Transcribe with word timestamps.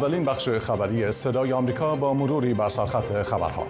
اولین 0.00 0.24
بخش 0.24 0.48
خبری 0.48 1.12
صدای 1.12 1.52
آمریکا 1.52 1.96
با 1.96 2.14
مروری 2.14 2.54
بر 2.54 2.68
سرخط 2.68 3.22
خبرها. 3.22 3.66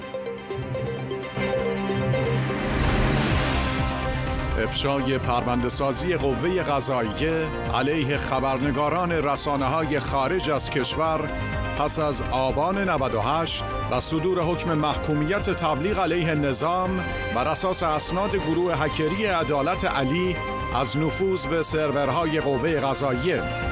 افشای 4.58 5.18
پروندهسازی 5.18 6.16
قوه 6.16 6.62
قضاییه 6.62 7.46
علیه 7.74 8.16
خبرنگاران 8.16 9.12
رسانه 9.12 9.64
های 9.64 10.00
خارج 10.00 10.50
از 10.50 10.70
کشور 10.70 11.30
پس 11.78 11.98
از 11.98 12.22
آبان 12.30 12.88
98 12.88 13.64
و 13.90 14.00
صدور 14.00 14.42
حکم 14.42 14.74
محکومیت 14.74 15.50
تبلیغ 15.50 15.98
علیه 15.98 16.34
نظام 16.34 17.04
بر 17.34 17.48
اساس 17.48 17.82
اسناد 17.82 18.36
گروه 18.36 18.74
هکری 18.84 19.24
عدالت 19.24 19.84
علی 19.84 20.36
از 20.74 20.98
نفوذ 20.98 21.46
به 21.46 21.62
سرورهای 21.62 22.40
قوه 22.40 22.80
قضاییه. 22.80 23.69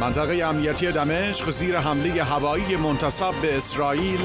منطقه 0.00 0.44
امنیتی 0.44 0.92
دمشق 0.92 1.50
زیر 1.50 1.78
حمله 1.78 2.24
هوایی 2.24 2.76
منتصب 2.76 3.32
به 3.42 3.56
اسرائیل 3.56 4.20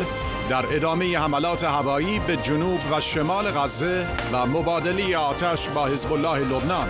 در 0.49 0.65
ادامه 0.75 1.19
حملات 1.19 1.63
هوایی 1.63 2.19
به 2.19 2.37
جنوب 2.37 2.79
و 2.91 3.01
شمال 3.01 3.51
غزه 3.51 4.05
و 4.33 4.45
مبادله 4.45 5.17
آتش 5.17 5.69
با 5.69 5.85
حزب 5.85 6.13
الله 6.13 6.39
لبنان. 6.39 6.87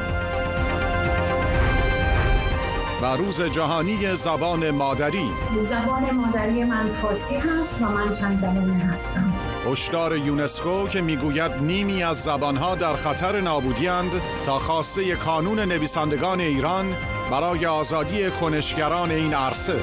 و 3.01 3.05
روز 3.05 3.41
جهانی 3.41 4.15
زبان 4.15 4.71
مادری. 4.71 5.31
زبان 5.69 6.11
مادری 6.11 6.63
من 6.63 6.89
فارسی 6.89 7.35
هست 7.35 7.81
و 7.81 7.85
من 7.85 8.13
چند 8.13 8.41
زبانه 8.41 8.83
هستم. 8.83 9.33
هشدار 9.71 10.17
یونسکو 10.17 10.87
که 10.87 11.01
می‌گوید 11.01 11.51
نیمی 11.51 12.03
از 12.03 12.23
زبانها 12.23 12.75
در 12.75 12.95
خطر 12.95 13.41
نابودیند 13.41 14.11
تا 14.45 14.59
خواسته 14.59 15.15
کانون 15.15 15.59
نویسندگان 15.59 16.39
ایران 16.41 16.95
برای 17.31 17.65
آزادی 17.65 18.31
کنشگران 18.31 19.11
این 19.11 19.33
عرصه. 19.33 19.75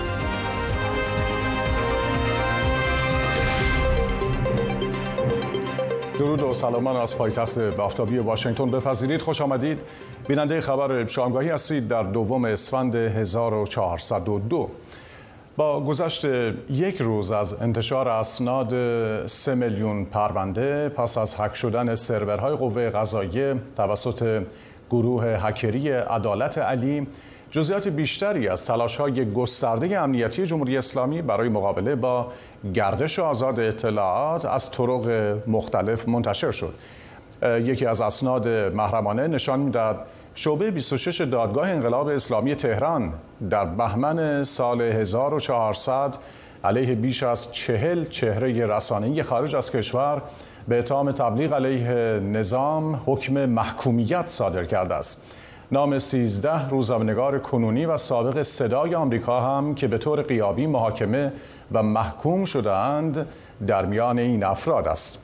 درود 6.18 6.42
و 6.42 6.54
سلامان 6.54 6.96
از 6.96 7.18
پایتخت 7.18 7.58
بافتابی 7.58 8.18
واشنگتن. 8.18 8.70
بپذیرید 8.70 9.22
خوش 9.22 9.40
آمدید. 9.40 9.78
بیننده 10.28 10.60
خبر 10.60 11.06
شامگاهی 11.06 11.48
هستید 11.48 11.88
در 11.88 12.02
دوم 12.02 12.44
اسفند 12.44 12.94
1402 12.94 14.70
با 15.56 15.80
گذشت 15.80 16.24
یک 16.70 16.96
روز 17.00 17.32
از 17.32 17.62
انتشار 17.62 18.08
اسناد 18.08 19.26
سه 19.26 19.54
میلیون 19.54 20.04
پرونده 20.04 20.88
پس 20.88 21.18
از 21.18 21.40
حک 21.40 21.54
شدن 21.54 21.94
سرورهای 21.94 22.56
قوه 22.56 22.90
قضاییه 22.90 23.54
توسط 23.76 24.42
گروه 24.90 25.24
هکری 25.24 25.90
عدالت 25.90 26.58
علی 26.58 27.06
جزئیات 27.50 27.88
بیشتری 27.88 28.48
از 28.48 28.64
تلاش 28.64 28.96
های 28.96 29.30
گسترده 29.30 30.00
امنیتی 30.00 30.46
جمهوری 30.46 30.76
اسلامی 30.76 31.22
برای 31.22 31.48
مقابله 31.48 31.94
با 31.94 32.32
گردش 32.74 33.18
آزاد 33.18 33.60
اطلاعات 33.60 34.44
از 34.44 34.70
طرق 34.70 35.08
مختلف 35.46 36.08
منتشر 36.08 36.50
شد. 36.50 36.74
یکی 37.42 37.86
از 37.86 38.00
اسناد 38.00 38.48
محرمانه 38.48 39.26
نشان 39.26 39.60
می‌داد 39.60 40.06
شعبه 40.34 40.70
26 40.70 41.20
دادگاه 41.20 41.70
انقلاب 41.70 42.08
اسلامی 42.08 42.54
تهران 42.54 43.12
در 43.50 43.64
بهمن 43.64 44.44
سال 44.44 44.80
1400 44.80 46.16
علیه 46.64 46.94
بیش 46.94 47.22
از 47.22 47.52
چهل 47.52 48.04
چهره 48.04 48.66
رسانه‌ای 48.66 49.22
خارج 49.22 49.54
از 49.54 49.72
کشور 49.72 50.22
به 50.68 50.78
اتهام 50.78 51.10
تبلیغ 51.10 51.52
علیه 51.52 52.20
نظام 52.20 53.00
حکم 53.06 53.46
محکومیت 53.46 54.28
صادر 54.28 54.64
کرده 54.64 54.94
است. 54.94 55.22
نام 55.72 55.98
13 55.98 56.68
روزنامه‌نگار 56.68 57.38
کنونی 57.38 57.86
و 57.86 57.96
سابق 57.96 58.42
صدای 58.42 58.94
آمریکا 58.94 59.40
هم 59.40 59.74
که 59.74 59.88
به 59.88 59.98
طور 59.98 60.22
قیابی 60.22 60.66
محاکمه 60.66 61.32
و 61.72 61.82
محکوم 61.82 62.44
شدهاند 62.44 63.26
در 63.66 63.86
میان 63.86 64.18
این 64.18 64.44
افراد 64.44 64.88
است. 64.88 65.18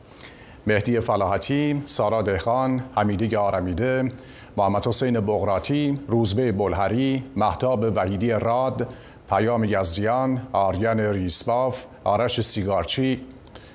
مهدی 0.66 1.00
فلاحتی، 1.00 1.82
سارا 1.86 2.22
دهخان، 2.22 2.82
حمیدی 2.94 3.36
آرمیده، 3.36 4.12
محمد 4.56 4.86
حسین 4.86 5.20
بغراتی، 5.20 6.00
روزبه 6.08 6.52
بلهری، 6.52 7.24
محتاب 7.36 7.96
وحیدی 7.96 8.30
راد، 8.30 8.86
پیام 9.30 9.64
یزدیان، 9.64 10.40
آریان 10.52 11.00
ریسباف، 11.00 11.76
آرش 12.04 12.40
سیگارچی، 12.40 13.20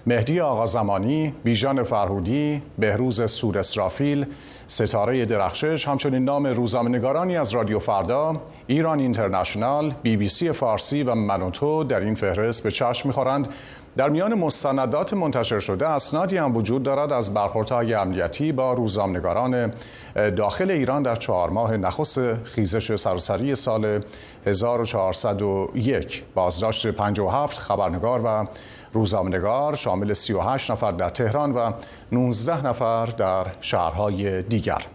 مهدی 0.06 0.40
آقا 0.40 0.66
زمانی، 0.66 1.34
بیژان 1.44 1.84
فرهودی، 1.84 2.62
بهروز 2.80 3.32
سور 3.32 3.60
اسرافیل، 3.60 4.26
ستاره 4.68 5.26
درخشش 5.26 5.88
همچنین 5.88 6.24
نام 6.24 6.48
روزنامه‌نگارانی 6.48 7.38
از 7.38 7.54
رادیو 7.54 7.80
فردا، 7.80 8.42
ایران 8.68 9.00
اینترنشنال، 9.00 9.94
بی 10.04 10.18
بی 10.18 10.30
سی 10.30 10.52
فارسی 10.52 11.04
و 11.04 11.16
منوتو 11.16 11.84
در 11.84 12.00
این 12.00 12.16
فهرست 12.16 12.64
به 12.64 12.72
چشم 12.72 13.10
می‌خورند. 13.10 13.48
در 13.98 14.10
میان 14.10 14.34
مستندات 14.34 15.14
منتشر 15.14 15.60
شده 15.60 15.88
اسنادی 15.88 16.38
هم 16.38 16.56
وجود 16.56 16.84
دارد 16.84 17.14
از 17.14 17.34
برخوردهای 17.34 17.94
امنیتی 17.94 18.52
با 18.52 18.74
روزنامه‌نگاران 18.74 19.74
داخل 20.36 20.72
ایران 20.72 21.04
در 21.04 21.16
چهار 21.16 21.50
ماه 21.50 21.78
نخست 21.78 22.44
خیزش 22.44 22.96
سراسری 22.96 23.56
سال 23.56 24.00
1401 24.46 26.24
بازداشت 26.36 26.88
57 26.88 27.58
خبرنگار 27.58 28.22
و 28.26 28.48
روزنامه‌نگار 28.94 29.76
شامل 29.76 30.14
38 30.14 30.72
نفر 30.72 30.92
در 30.92 31.10
تهران 31.10 31.52
و 31.52 31.72
19 32.12 32.68
نفر 32.68 33.06
در 33.06 33.46
شهرهای 33.62 34.42
دیگر. 34.42 34.86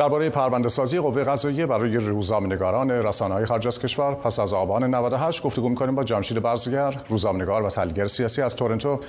درباره 0.00 0.30
پرونده 0.30 0.68
سازی 0.68 0.98
قوه 0.98 1.24
قضاییه 1.24 1.66
برای 1.66 1.96
روزنامه‌نگاران 1.96 2.90
رسانه‌های 2.90 3.44
خارج 3.44 3.66
از 3.66 3.80
کشور 3.80 4.14
پس 4.14 4.40
از 4.40 4.52
آبان 4.52 4.94
98 4.94 5.42
گفتگو 5.42 5.68
می‌کنیم 5.68 5.94
با 5.94 6.04
جمشید 6.04 6.42
برزگر 6.42 7.00
روزنامه‌نگار 7.08 7.62
و 7.62 7.68
تحلیلگر 7.68 8.06
سیاسی 8.06 8.42
از 8.42 8.56
تورنتو. 8.56 9.00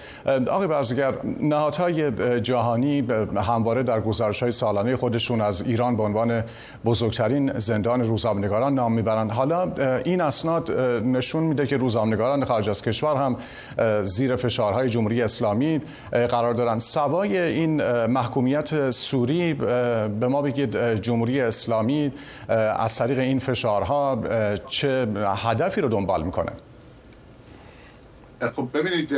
آقای 0.51 0.67
برزگر 0.67 1.13
نهادهای 1.41 2.11
جهانی 2.41 3.07
همواره 3.37 3.83
در 3.83 4.01
گزارش‌های 4.01 4.51
سالانه 4.51 4.95
خودشون 4.95 5.41
از 5.41 5.67
ایران 5.67 5.97
به 5.97 6.03
عنوان 6.03 6.43
بزرگترین 6.85 7.59
زندان 7.59 8.01
روزنامه‌نگاران 8.03 8.73
نام 8.73 8.93
می‌برند 8.93 9.31
حالا 9.31 9.71
این 10.05 10.21
اسناد 10.21 10.71
نشون 11.05 11.43
میده 11.43 11.67
که 11.67 11.77
روزنامه‌نگاران 11.77 12.45
خارج 12.45 12.69
از 12.69 12.81
کشور 12.81 13.15
هم 13.15 13.37
زیر 14.03 14.35
فشارهای 14.35 14.89
جمهوری 14.89 15.21
اسلامی 15.21 15.81
قرار 16.11 16.53
دارند 16.53 16.79
سوای 16.79 17.37
این 17.37 18.05
محکومیت 18.05 18.91
سوری 18.91 19.53
به 19.53 20.27
ما 20.29 20.41
بگید 20.41 20.80
جمهوری 21.01 21.41
اسلامی 21.41 22.11
از 22.77 22.95
طریق 22.95 23.19
این 23.19 23.39
فشارها 23.39 24.23
چه 24.67 25.07
هدفی 25.37 25.81
رو 25.81 25.89
دنبال 25.89 26.23
می‌کنه؟ 26.23 26.51
خب 28.55 28.67
ببینید 28.73 29.13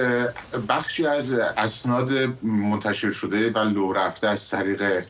بخشی 0.69 1.05
از 1.05 1.33
اسناد 1.33 2.09
منتشر 2.43 3.09
شده 3.09 3.51
و 3.51 3.57
لو 3.57 3.93
رفته 3.93 4.27
از 4.27 4.49
طریق 4.49 5.03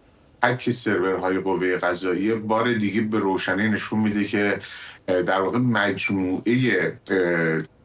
حک 0.44 0.70
سرورهای 0.70 1.40
قوه 1.40 1.78
قضایی 1.78 2.34
بار 2.34 2.74
دیگه 2.74 3.02
به 3.02 3.20
روشنی 3.20 3.70
نشون 3.70 4.00
میده 4.00 4.24
که 4.24 4.60
در 5.08 5.42
واقع 5.42 5.58
مجموعه 5.58 6.98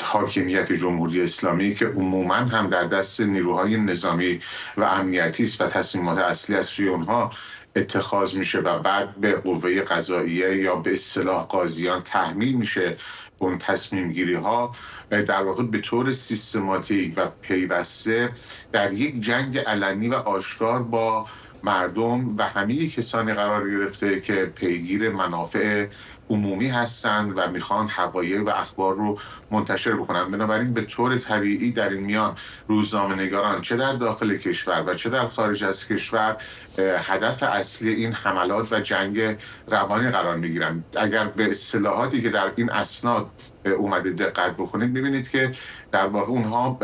حاکمیت 0.02 0.72
جمهوری 0.72 1.22
اسلامی 1.22 1.74
که 1.74 1.86
عموما 1.86 2.34
هم 2.34 2.70
در 2.70 2.84
دست 2.84 3.20
نیروهای 3.20 3.76
نظامی 3.76 4.40
و 4.76 4.82
امنیتی 4.82 5.42
است 5.42 5.60
و 5.60 5.66
تصمیمات 5.66 6.18
اصلی 6.18 6.56
از 6.56 6.66
سوی 6.66 6.88
اونها 6.88 7.30
اتخاذ 7.78 8.34
میشه 8.34 8.58
و 8.60 8.78
بعد 8.78 9.16
به 9.20 9.32
قوه 9.32 9.82
قضاییه 9.82 10.56
یا 10.56 10.76
به 10.76 10.92
اصطلاح 10.92 11.44
قاضیان 11.44 12.00
تحمیل 12.00 12.54
میشه 12.54 12.96
اون 13.38 13.58
تصمیم 13.58 14.12
گیری 14.12 14.34
ها 14.34 14.74
در 15.10 15.42
واقع 15.42 15.62
به 15.62 15.78
طور 15.78 16.12
سیستماتیک 16.12 17.12
و 17.16 17.30
پیوسته 17.40 18.32
در 18.72 18.92
یک 18.92 19.20
جنگ 19.20 19.58
علنی 19.58 20.08
و 20.08 20.14
آشکار 20.14 20.82
با 20.82 21.26
مردم 21.62 22.36
و 22.36 22.42
همه 22.42 22.88
کسانی 22.88 23.34
قرار 23.34 23.70
گرفته 23.70 24.20
که 24.20 24.52
پیگیر 24.54 25.10
منافع 25.10 25.86
عمومی 26.30 26.68
هستند 26.68 27.32
و 27.36 27.50
می‌خوان 27.50 27.88
حقایق 27.88 28.42
و 28.42 28.48
اخبار 28.48 28.94
رو 28.94 29.18
منتشر 29.50 29.96
بکنن. 29.96 30.30
بنابراین 30.30 30.74
به 30.74 30.82
طور 30.82 31.18
طبیعی 31.18 31.72
در 31.72 31.88
این 31.88 32.02
میان 32.02 32.36
روزنامه 32.66 33.14
نگاران 33.14 33.60
چه 33.60 33.76
در 33.76 33.92
داخل 33.92 34.36
کشور 34.36 34.84
و 34.86 34.94
چه 34.94 35.10
در 35.10 35.26
خارج 35.26 35.64
از 35.64 35.86
کشور 35.86 36.36
هدف 36.78 37.42
اصلی 37.42 37.94
این 37.94 38.12
حملات 38.12 38.72
و 38.72 38.80
جنگ 38.80 39.38
روانی 39.66 40.10
قرار 40.10 40.36
می‌گیرن. 40.36 40.84
اگر 40.96 41.24
به 41.24 41.50
اصطلاحاتی 41.50 42.22
که 42.22 42.30
در 42.30 42.52
این 42.56 42.70
اسناد 42.70 43.30
اومده 43.78 44.10
دقت 44.10 44.52
بکنید 44.52 44.90
می‌بینید 44.90 45.30
که 45.30 45.54
در 45.92 46.06
واقع 46.06 46.28
اونها 46.28 46.78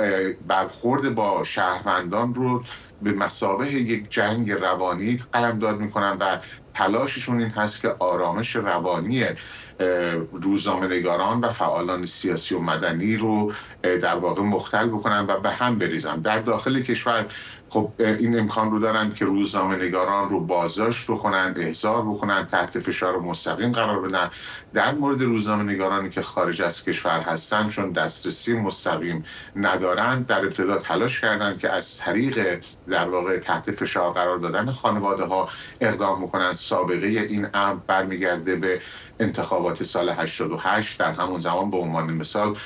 برخورد 0.49 1.15
با 1.15 1.45
شهروندان 1.45 2.35
رو 2.35 2.65
به 3.03 3.13
مسابه 3.13 3.73
یک 3.73 4.11
جنگ 4.11 4.51
روانی 4.51 5.17
قلمداد 5.33 5.79
می‌کنن 5.79 6.17
و 6.21 6.39
تلاششون 6.75 7.41
این 7.41 7.49
هست 7.49 7.83
که 7.83 7.95
آرامش 7.99 8.57
روانی 8.57 9.25
روزنامه 10.33 10.87
نگاران 10.87 11.41
و 11.41 11.49
فعالان 11.49 12.05
سیاسی 12.05 12.55
و 12.55 12.59
مدنی 12.59 13.17
رو 13.17 13.53
در 13.83 14.15
واقع 14.15 14.43
مختل 14.43 14.89
بکنن 14.89 15.27
و 15.29 15.41
به 15.41 15.51
هم 15.51 15.79
بریزن. 15.79 16.21
در 16.21 16.39
داخل 16.39 16.81
کشور 16.81 17.27
خب 17.75 17.93
این 17.99 18.39
امکان 18.39 18.71
رو 18.71 18.79
دارند 18.79 19.15
که 19.15 19.25
روزنامه 19.25 19.77
نگاران 19.77 20.29
رو 20.29 20.41
بازداشت 20.41 21.11
بکنند 21.11 21.59
احضار 21.59 22.03
بکنند 22.03 22.47
تحت 22.47 22.79
فشار 22.79 23.19
مستقیم 23.19 23.73
قرار 23.73 24.09
بدن. 24.09 24.31
در 24.75 24.95
مورد 24.95 25.23
روزنامه 25.23 25.63
نگارانی 25.63 26.11
که 26.11 26.23
خارج 26.23 26.63
از 26.63 26.85
کشور 26.85 27.21
هستند 27.21 27.71
چون 27.71 27.93
دسترسی 27.93 28.53
مستقیم 28.53 29.25
ندارند 29.57 30.27
در 30.27 30.45
ابتدا 30.45 30.79
تلاش 30.79 31.21
کردند 31.21 31.59
که 31.59 31.71
از 31.71 31.99
طریق 31.99 32.65
در 32.89 33.09
واقع 33.09 33.39
تحت 33.39 33.71
فشار 33.71 34.13
قرار 34.13 34.39
دادن 34.39 34.73
خانواده 34.73 35.25
ها 35.25 35.49
اقدام 35.81 36.23
بکنند 36.23 36.55
سابقه 36.55 37.07
این 37.07 37.47
امر 37.55 37.81
برمیگرده 37.87 38.57
به 38.57 38.81
انتخابات 39.21 39.83
سال 39.83 40.09
88 40.09 40.99
در 40.99 41.13
همون 41.13 41.39
زمان 41.39 41.71
به 41.71 41.77
عنوان 41.77 42.15
مثال 42.15 42.57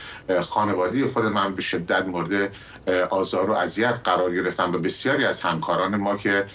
خانواده 0.41 1.09
خود 1.09 1.25
من 1.25 1.55
به 1.55 1.63
شدت 1.63 2.07
مورد 2.07 2.53
آزار 3.11 3.51
و 3.51 3.53
اذیت 3.53 4.01
قرار 4.05 4.35
گرفتن 4.35 4.75
و 4.75 4.79
بسیاری 4.79 5.25
از 5.25 5.43
همکاران 5.43 5.97
ما 5.97 6.17
که 6.17 6.47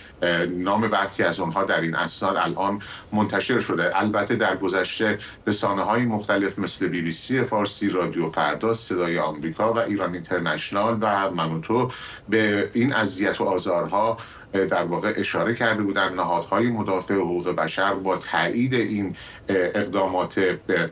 نام 0.50 0.88
برخی 0.88 1.24
از 1.24 1.40
اونها 1.40 1.64
در 1.64 1.82
این 1.82 1.96
اسناد 1.96 2.36
الان 2.36 2.82
منتشر 3.12 3.60
شده. 3.60 4.00
البته 4.00 4.36
در 4.36 4.58
گذشته 4.58 5.20
رسانه 5.48 5.84
های 5.84 6.06
مختلف 6.06 6.60
مثل 6.60 6.88
بی 6.88 7.02
بی 7.02 7.12
سی 7.12 7.44
فارسی 7.44 7.90
رادیو 7.90 8.30
فردا 8.30 8.74
صدای 8.74 9.20
آمریکا 9.20 9.74
و 9.74 9.78
ایران 9.78 10.14
اینترنشنال 10.14 10.98
و 11.02 11.32
منوتو 11.32 11.92
به 12.30 12.70
این 12.74 12.94
اذیت 12.94 13.42
و 13.42 13.44
آزارها 13.44 14.18
در 14.54 14.84
واقع 14.84 15.14
اشاره 15.16 15.54
کرده 15.56 15.84
بودن 15.84 16.14
نهادهای 16.14 16.68
مدافع 16.68 17.14
حقوق 17.14 17.50
بشر 17.50 17.94
با 17.94 18.18
تایید 18.18 18.74
این 18.74 19.16
اقدامات 19.50 20.40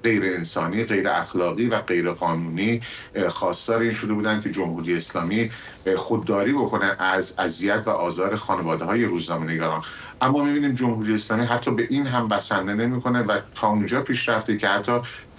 غیر 0.03 0.23
انسانی 0.23 0.83
غیر 0.83 1.07
اخلاقی 1.07 1.67
و 1.67 1.81
غیر 1.81 2.11
قانونی 2.11 2.81
خواستار 3.29 3.81
این 3.81 3.91
شده 3.91 4.13
بودند 4.13 4.43
که 4.43 4.51
جمهوری 4.51 4.95
اسلامی 4.95 5.51
خودداری 5.95 6.53
بکنه 6.53 6.95
از 6.99 7.35
اذیت 7.37 7.83
و 7.85 7.89
آزار 7.89 8.35
خانواده 8.35 8.85
های 8.85 9.03
روزنامه 9.03 9.53
نگاران. 9.53 9.81
اما 10.21 10.43
می‌بینیم 10.43 10.71
جمهوری 10.71 11.13
اسلامی 11.13 11.45
حتی 11.45 11.71
به 11.71 11.87
این 11.89 12.07
هم 12.07 12.27
بسنده 12.27 12.73
نمی‌کنه 12.73 13.21
و 13.21 13.39
تا 13.55 13.67
اونجا 13.67 14.01
پیش 14.01 14.29
رفته 14.29 14.57
که 14.57 14.67
حتی 14.67 14.91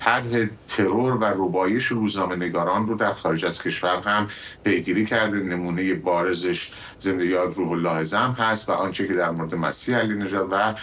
طرح 0.05 0.47
ترور 0.69 1.13
و 1.13 1.25
ربایش 1.25 1.87
روزنامه 1.87 2.37
نگاران 2.37 2.89
رو 2.89 2.95
در 2.95 3.13
خارج 3.13 3.45
از 3.45 3.63
کشور 3.63 4.01
هم 4.01 4.29
پیگیری 4.65 5.07
کرده. 5.07 5.37
نمونه 5.37 5.95
بارزش 5.95 6.73
زنده 6.99 7.27
یاد 7.27 7.55
روح 7.57 7.71
الله 7.71 8.05
زم 8.05 8.37
هست 8.39 8.69
و 8.69 8.73
آنچه 8.73 9.09
که 9.09 9.15
در 9.15 9.31
مورد 9.31 9.55
مسیح 9.55 9.97
علی 9.97 10.15
نژاد 10.15 10.49
و 10.51 10.75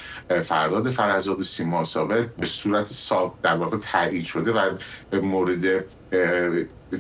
فرداد 0.42 0.92
فرزاد 0.92 1.42
سیما 1.42 1.84
ثابت 1.84 2.36
به 2.36 2.46
صورت 2.46 2.88
ساب 2.88 3.36
در 3.44 3.56
واقع 3.56 3.78
تایید 3.78 4.26
شده 4.26 4.52
و 4.52 4.76
مورد 5.22 5.86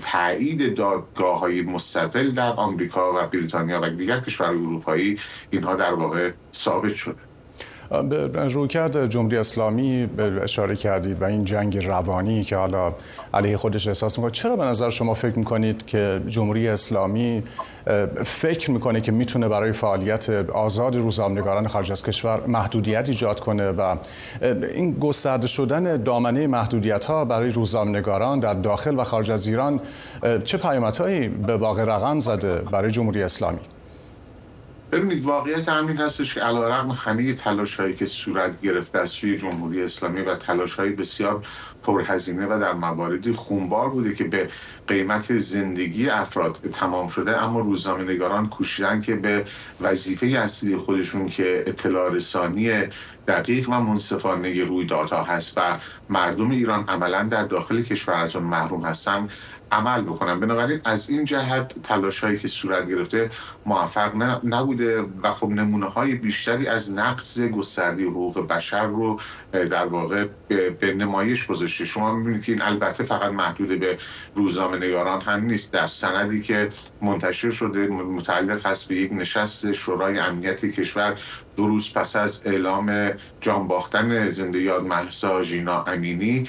تایید 0.01 0.75
دادگاه 0.75 1.39
های 1.39 1.62
مستقل 1.62 2.31
در 2.31 2.51
آمریکا 2.51 3.13
و 3.16 3.27
بریتانیا 3.27 3.80
و 3.83 3.89
دیگر 3.89 4.19
کشورهای 4.19 4.57
اروپایی 4.57 5.19
اینها 5.50 5.75
در 5.75 5.94
واقع 5.94 6.31
ثابت 6.54 6.94
شده. 6.94 7.29
به 7.89 8.47
رویکرد 8.47 9.06
جمهوری 9.07 9.38
اسلامی 9.38 10.09
اشاره 10.44 10.75
کردید 10.75 11.21
و 11.21 11.25
این 11.25 11.44
جنگ 11.44 11.86
روانی 11.86 12.44
که 12.44 12.56
حالا 12.56 12.94
علیه 13.33 13.57
خودش 13.57 13.88
احساس 13.88 14.18
می‌کنه. 14.18 14.31
چرا 14.31 14.56
به 14.56 14.63
نظر 14.63 14.89
شما 14.89 15.13
فکر 15.13 15.39
می‌کنید 15.39 15.86
که 15.86 16.21
جمهوری 16.27 16.68
اسلامی 16.68 17.44
فکر 18.25 18.71
می‌کنه 18.71 19.01
که 19.01 19.12
می‌تونه 19.12 19.47
برای 19.47 19.71
فعالیت 19.71 20.30
آزاد 20.50 20.95
روزنامه‌نگاران 20.95 21.68
خارج 21.68 21.91
از 21.91 22.03
کشور 22.03 22.41
محدودیت 22.47 23.09
ایجاد 23.09 23.39
کنه 23.39 23.71
و 23.71 23.95
این 24.75 24.94
گسترده 24.94 25.47
شدن 25.47 26.03
دامنه 26.03 26.47
محدودیت 26.47 27.06
ها 27.06 27.25
برای 27.25 27.50
روزنامه‌نگاران 27.50 28.39
در 28.39 28.53
داخل 28.53 29.00
و 29.00 29.03
خارج 29.03 29.31
از 29.31 29.47
ایران 29.47 29.80
چه 30.44 30.57
پیامدهایی 30.57 31.27
به 31.27 31.57
واقع 31.57 31.83
رقم 31.83 32.19
زده 32.19 32.53
برای 32.56 32.92
جمهوری 32.92 33.24
اسلامی؟ 33.24 33.59
ببینید 34.91 35.25
واقعیت 35.25 35.69
همین 35.69 35.97
هستش 35.97 36.33
که 36.33 36.41
علیرغم 36.41 36.91
همه 36.91 37.33
تلاش 37.33 37.80
هایی 37.80 37.95
که 37.95 38.06
صورت 38.06 38.62
گرفته 38.62 39.00
از 39.00 39.09
سوی 39.09 39.38
جمهوری 39.38 39.83
اسلامی 39.83 40.21
و 40.21 40.36
تلاش 40.36 40.74
های 40.74 40.89
بسیار 40.89 41.45
پرهزینه 41.83 42.45
و 42.45 42.59
در 42.59 42.74
مواردی 42.74 43.33
خونبار 43.33 43.89
بوده 43.89 44.13
که 44.13 44.24
به 44.24 44.50
قیمت 44.88 45.38
زندگی 45.38 46.09
افراد 46.09 46.59
تمام 46.74 47.07
شده 47.07 47.44
اما 47.44 47.59
روزنامه 47.59 48.03
نگاران 48.03 48.50
کوشیدن 48.50 49.01
که 49.01 49.15
به 49.15 49.45
وظیفه 49.81 50.27
اصلی 50.27 50.77
خودشون 50.77 51.27
که 51.27 51.63
اطلاع 51.68 52.13
رسانی 52.13 52.88
دقیق 53.27 53.69
و 53.69 53.80
منصفانه 53.80 54.63
رویدادها 54.63 55.24
هست 55.24 55.53
و 55.57 55.77
مردم 56.09 56.51
ایران 56.51 56.85
عملا 56.88 57.24
در 57.24 57.44
داخل 57.44 57.81
کشور 57.81 58.15
از 58.15 58.35
اون 58.35 58.45
محروم 58.45 58.85
هستن 58.85 59.27
عمل 59.71 60.01
بکنن 60.01 60.39
بنابراین 60.39 60.81
از 60.86 61.10
این 61.10 61.24
جهت 61.24 61.81
تلاش 61.83 62.19
هایی 62.19 62.38
که 62.38 62.48
صورت 62.48 62.88
گرفته 62.88 63.30
موفق 63.66 64.12
نبوده 64.44 65.01
و 65.24 65.31
خب 65.31 65.48
نمونه 65.50 65.86
های 65.86 66.16
بیشتری 66.16 66.68
از 66.68 66.94
نقض 66.94 67.42
گسترده 67.42 68.04
حقوق 68.04 68.48
بشر 68.48 68.88
رو 68.88 69.19
در 69.51 69.86
واقع 69.86 70.27
به 70.80 70.94
نمایش 70.94 71.48
گذاشته. 71.48 71.86
شما 71.86 72.16
می‌بینید 72.16 72.44
که 72.44 72.51
این 72.51 72.62
البته 72.62 73.04
فقط 73.04 73.31
محدود 73.31 73.80
به 73.80 73.98
روزنامه 74.36 74.77
نگاران 74.77 75.21
هم 75.21 75.44
نیست. 75.44 75.74
در 75.74 75.88
سندی 75.88 76.42
که 76.42 76.69
منتشر 77.01 77.50
شده 77.50 77.88
متعلق 77.88 78.66
هست 78.66 78.88
به 78.88 78.95
یک 78.95 79.13
نشست 79.13 79.71
شورای 79.71 80.19
امنیت 80.19 80.66
کشور 80.66 81.19
دو 81.59 81.67
روز 81.67 81.94
پس 81.94 82.15
از 82.15 82.41
اعلام 82.45 83.11
جان 83.41 83.67
باختن 83.67 84.29
زنده 84.29 84.61
یاد 84.61 84.83
محسا 84.83 85.41
ژینا 85.41 85.83
امینی 85.83 86.47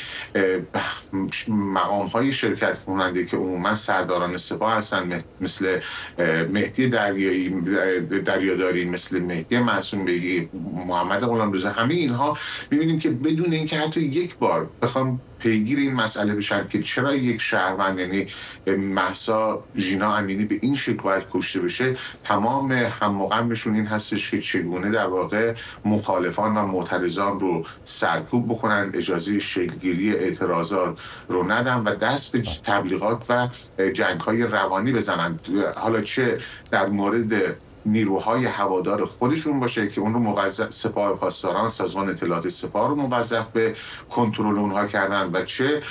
مقام 1.49 2.07
های 2.07 2.33
شرکت 2.33 2.85
کننده 2.85 3.27
که 3.27 3.37
عموما 3.37 3.75
سرداران 3.75 4.37
سپاه 4.37 4.75
هستن 4.75 5.23
مثل 5.41 5.81
مهدی 6.51 6.89
دریایی 6.89 7.61
دریاداری 8.25 8.85
مثل 8.85 9.21
مهدی 9.21 9.59
معصوم 9.59 10.05
بگی 10.05 10.51
محمد 10.87 11.21
غلامرضا 11.21 11.71
همه 11.71 11.95
اینها. 11.95 12.37
می‌بینیم 12.71 12.99
که 12.99 13.11
بدون 13.11 13.53
اینکه 13.53 13.77
حتی 13.79 14.01
یک 14.01 14.39
بار 14.39 14.71
بخوام 14.83 15.23
پیگیر 15.41 15.79
این 15.79 15.95
مسئله 15.95 16.35
بشن 16.35 16.69
که 16.69 16.83
چرا 16.83 17.15
یک 17.15 17.41
شهروند 17.41 17.99
یعنی 17.99 18.27
محسا 18.77 19.65
ژینا 19.77 20.17
امینی 20.17 20.45
به 20.45 20.59
این 20.63 20.75
شکل 20.75 21.03
باید 21.03 21.25
کشته 21.31 21.61
بشه؟ 21.61 21.97
تمام 22.25 22.73
هم 22.73 23.29
این 23.67 23.87
هستش 23.87 24.31
که 24.31 24.39
چگونه 24.41 24.91
در 24.91 25.07
واقع 25.07 25.55
مخالفان 25.85 26.57
و 26.57 26.67
معترضان 26.67 27.41
رو 27.41 27.65
سرکوب 27.85 28.49
بکنن 28.49 28.91
اجازه 28.95 29.39
شکلگیری 29.39 30.17
اعتراضات 30.17 30.99
رو 31.29 31.53
ندن 31.53 31.77
و 31.77 31.95
دست 31.95 32.33
به 32.33 32.43
تبلیغات 32.43 33.25
و 33.29 33.49
جنگ 33.95 34.21
های 34.21 34.43
روانی 34.43 34.93
بزنن. 34.93 35.37
حالا 35.77 36.01
چه 36.01 36.39
در 36.71 36.87
مورد 36.87 37.57
نیروهای 37.85 38.45
هوادار 38.45 39.05
خودشون 39.05 39.61
باشه 39.61 39.89
که 39.89 40.01
اون 40.01 40.15
رو 40.15 40.21
موظف 40.21 40.71
سپاه 40.71 41.17
پاسداران 41.17 41.69
سازمان 41.69 42.09
اطلاعات 42.09 42.49
سپاه 42.49 42.89
رو 42.89 42.95
موظف 42.95 43.49
به 43.49 43.77
کنترل 44.09 44.59
اونها 44.59 44.87
کردن 44.87 45.31
و 45.33 45.45
چه 45.45 45.83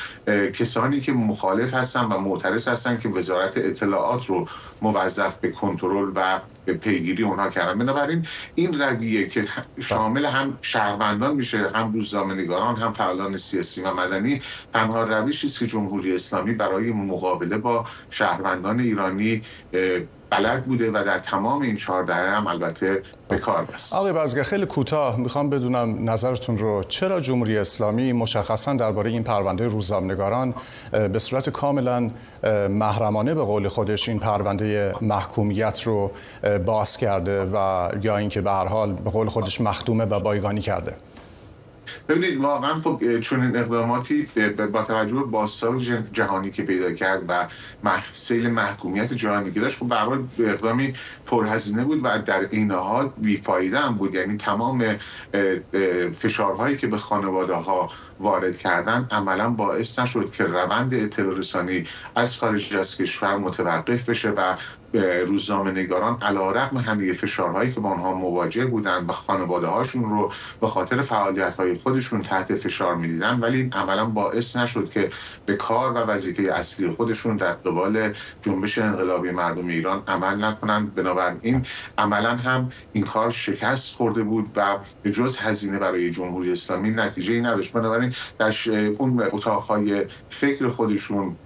کسانی 0.54 1.00
که 1.00 1.12
مخالف 1.12 1.74
هستن 1.74 2.06
و 2.06 2.20
معترض 2.20 2.68
هستن 2.68 2.98
که 2.98 3.10
وزارت 3.10 3.58
اطلاعات 3.58 4.26
رو 4.26 4.48
موظف 4.82 5.36
به 5.36 5.52
کنترل 5.52 6.12
و 6.16 6.42
پیگیری 6.82 7.24
اونها 7.24 7.50
کردن. 7.50 7.80
بنابراین 7.80 8.28
این 8.56 8.82
رویه 8.82 9.28
که 9.28 9.46
شامل 9.80 10.26
هم 10.26 10.58
شهروندان 10.62 11.36
میشه 11.36 11.72
هم 11.76 11.94
روزنامه‌نگاران 11.94 12.76
هم 12.76 12.94
فعالان 12.94 13.38
سیاسی 13.38 13.82
و 13.82 13.94
مدنی 13.94 14.42
تنها 14.74 15.04
روشی 15.04 15.48
است 15.48 15.60
که 15.60 15.68
جمهوری 15.68 16.16
اسلامی 16.16 16.54
برای 16.54 16.92
مقابله 16.92 17.58
با 17.58 17.86
شهروندان 18.10 18.80
ایرانی 18.80 19.42
بلد 20.30 20.64
بوده 20.64 20.92
و 20.92 21.04
در 21.06 21.20
تمام 21.20 21.62
این 21.62 21.76
چهار 21.76 22.04
دهه 22.04 22.18
هم 22.18 22.48
البته 22.48 23.04
به 23.28 23.38
کار 23.38 23.64
بست. 23.64 23.96
آقای 23.96 24.14
بازگه 24.14 24.44
خیلی 24.44 24.66
کوتاه 24.66 25.18
می‌خوام 25.18 25.50
بدونم 25.50 26.10
نظرتون 26.10 26.58
رو. 26.58 26.84
چرا 26.84 27.20
جمهوری 27.20 27.58
اسلامی 27.58 28.14
مشخصا 28.14 28.74
درباره 28.74 29.10
این 29.10 29.24
پرونده 29.24 29.68
روزنامه‌نگاران 29.68 30.54
به 30.92 31.20
صورت 31.20 31.50
کاملا 31.50 32.10
محرمانه 32.70 33.34
به 33.34 33.44
قول 33.44 33.68
خودش 33.68 34.10
این 34.10 34.20
پرونده 34.20 34.94
محکومیت 35.02 35.84
رو 35.84 36.12
باز 36.66 36.98
کرده 36.98 37.46
و 37.46 37.90
یا 38.02 38.18
اینکه 38.18 38.42
به 38.42 38.52
هر 38.52 38.66
حال 38.66 38.94
به 38.94 39.10
قول 39.10 39.28
خودش 39.28 39.62
مختومه 39.62 40.06
و 40.06 40.20
بایگانی 40.20 40.62
کرده؟ 40.62 40.96
ببینید 42.10 42.38
واقعا 42.38 42.80
خب 42.80 43.20
چون 43.20 43.42
این 43.42 43.58
اقداماتی 43.58 44.28
با 44.74 44.84
توجه 44.84 45.16
به 45.16 45.24
بازسال 45.24 45.80
جهانی 46.14 46.52
که 46.52 46.64
پیدا 46.64 46.92
کرد 46.92 47.22
و 47.28 47.48
سیل 48.14 48.50
محکومیت 48.50 49.14
جهانی 49.14 49.52
که 49.52 49.60
داشت 49.60 49.78
خب 49.80 49.88
به 50.38 50.52
اقدامی 50.52 50.94
پرهزینه 51.26 51.84
بود 51.84 52.00
و 52.04 52.20
در 52.26 52.48
این 52.50 52.72
حال 52.72 53.12
بیفایده 53.18 53.80
هم 53.80 53.96
بود. 53.96 54.16
یعنی 54.16 54.38
تمام 54.38 54.96
فشارهایی 56.14 56.78
که 56.78 56.88
به 56.88 56.98
خانواده 56.98 57.54
ها 57.54 57.92
وارد 58.20 58.58
کردن 58.58 59.08
عملا 59.12 59.50
باعث 59.50 60.00
نشد 60.00 60.32
که 60.32 60.44
روند 60.44 60.94
اطلاع 60.94 61.38
رسانی 61.38 61.88
از 62.16 62.38
خارج 62.38 62.76
از 62.76 62.98
کشور 62.98 63.38
متوقف 63.38 64.10
بشه 64.10 64.30
و 64.30 64.56
روزنامه 65.26 65.72
نگاران 65.72 66.18
علا 66.22 66.52
رقم 66.52 66.78
همه 66.78 67.14
فشارهایی 67.14 67.72
که 67.72 67.80
با 67.80 67.90
آنها 67.90 68.14
مواجه 68.14 68.66
بودند 68.66 69.10
و 69.10 69.14
خانواده 69.14 69.68
هاشون 69.68 70.10
رو 70.10 70.32
به 70.62 70.68
خاطر 70.68 71.02
فعالیت 71.02 71.54
های 71.54 71.76
خودشون 71.76 72.22
تحت 72.22 72.56
فشار 72.56 72.96
می‌دیدن 72.96 73.40
ولی 73.40 73.70
عملا 73.74 74.06
باعث 74.06 74.56
نشد 74.56 74.90
که 74.90 75.10
به 75.46 75.56
کار 75.56 75.92
و 75.92 75.98
وظیفه 75.98 76.44
اصلی 76.44 76.90
خودشون 76.90 77.36
در 77.36 77.52
قبال 77.52 78.14
جنبش 78.42 78.78
انقلابی 78.78 79.32
مردم 79.32 79.68
ایران 79.68 80.04
عمل 80.08 80.44
نکنند. 80.44 80.96
بنابراین 80.96 81.66
عملا 81.98 82.36
هم 82.36 82.72
این 82.94 83.04
کار 83.04 83.32
شکست 83.32 83.96
خورده 83.96 84.24
بود 84.24 84.50
و 84.56 84.78
به 85.04 85.12
جز 85.12 85.38
هزینه 85.38 85.80
برای 85.80 86.10
جمهوری 86.10 86.52
اسلامی 86.52 86.90
نتیجه 86.90 87.34
ای 87.34 87.42
نداشت. 87.42 87.74
بنابراین 87.74 88.09
در 88.40 88.56
اون 88.98 89.22
اتاقهای 89.22 90.06
فکر 90.30 90.70
خودشون 90.70 91.40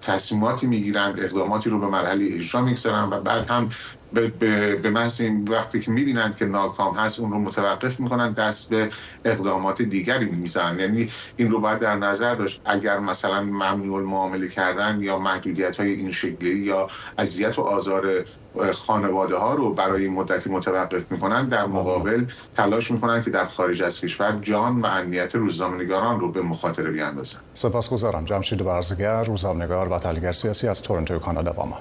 تصمیماتی 0.00 0.66
می‌گیرند 0.66 1.20
اقداماتی 1.20 1.70
رو 1.70 1.78
به 1.78 1.86
مرحله 1.86 2.28
اجرا 2.34 2.60
می‌گذارن 2.62 3.08
و 3.08 3.20
بعد 3.20 3.50
هم 3.50 3.68
به 4.12 4.90
محض 4.90 5.20
این 5.20 5.48
وقتی 5.48 5.80
که 5.80 5.90
می‌بینند 5.90 6.36
که 6.36 6.44
ناکام 6.44 6.96
هست 6.96 7.20
اون 7.20 7.30
رو 7.30 7.38
متوقف 7.38 8.00
می‌کنن 8.00 8.32
دست 8.32 8.68
به 8.68 8.90
اقدامات 9.24 9.82
دیگری 9.82 10.24
می‌زنن 10.24 10.80
یعنی 10.80 11.10
این 11.36 11.50
رو 11.50 11.60
باید 11.60 11.78
در 11.78 11.96
نظر 11.96 12.34
داشت. 12.34 12.60
اگر 12.64 12.98
مثلا 12.98 13.42
ممنوع 13.42 14.02
معامله 14.02 14.48
کردن 14.48 14.98
یا 15.02 15.18
محدودیت 15.18 15.76
های 15.76 15.90
این 15.90 16.12
شکلی 16.12 16.58
یا 16.58 16.88
اذیت 17.18 17.58
و 17.58 17.62
آزار 17.62 18.24
خانواده 18.72 19.36
ها 19.36 19.54
رو 19.54 19.74
برای 19.74 20.08
مدتی 20.08 20.50
متوقف 20.50 21.12
می‌کنن 21.12 21.48
در 21.48 21.66
مقابل 21.66 22.24
تلاش 22.56 22.90
می‌کنن 22.90 23.22
که 23.22 23.30
در 23.30 23.44
خارج 23.44 23.82
از 23.82 24.00
کشور 24.00 24.38
جان 24.42 24.80
و 24.80 24.86
امنیت 24.86 25.34
روزنامه‌نگاران 25.34 26.20
رو 26.20 26.32
به 26.32 26.42
مخاطره 26.42 26.90
بیاندازن. 26.90 27.38
سپاسگزارم. 27.54 28.24
جمشید 28.24 28.64
برزگر 28.64 29.24
روزنامه‌نگار 29.24 29.88
و 29.88 29.98
تحلیلگر 29.98 30.32
سیاسی 30.32 30.68
از 30.68 30.82
تورنتو 30.82 31.18
کانادا 31.18 31.52
با 31.52 31.66
ما. 31.66 31.78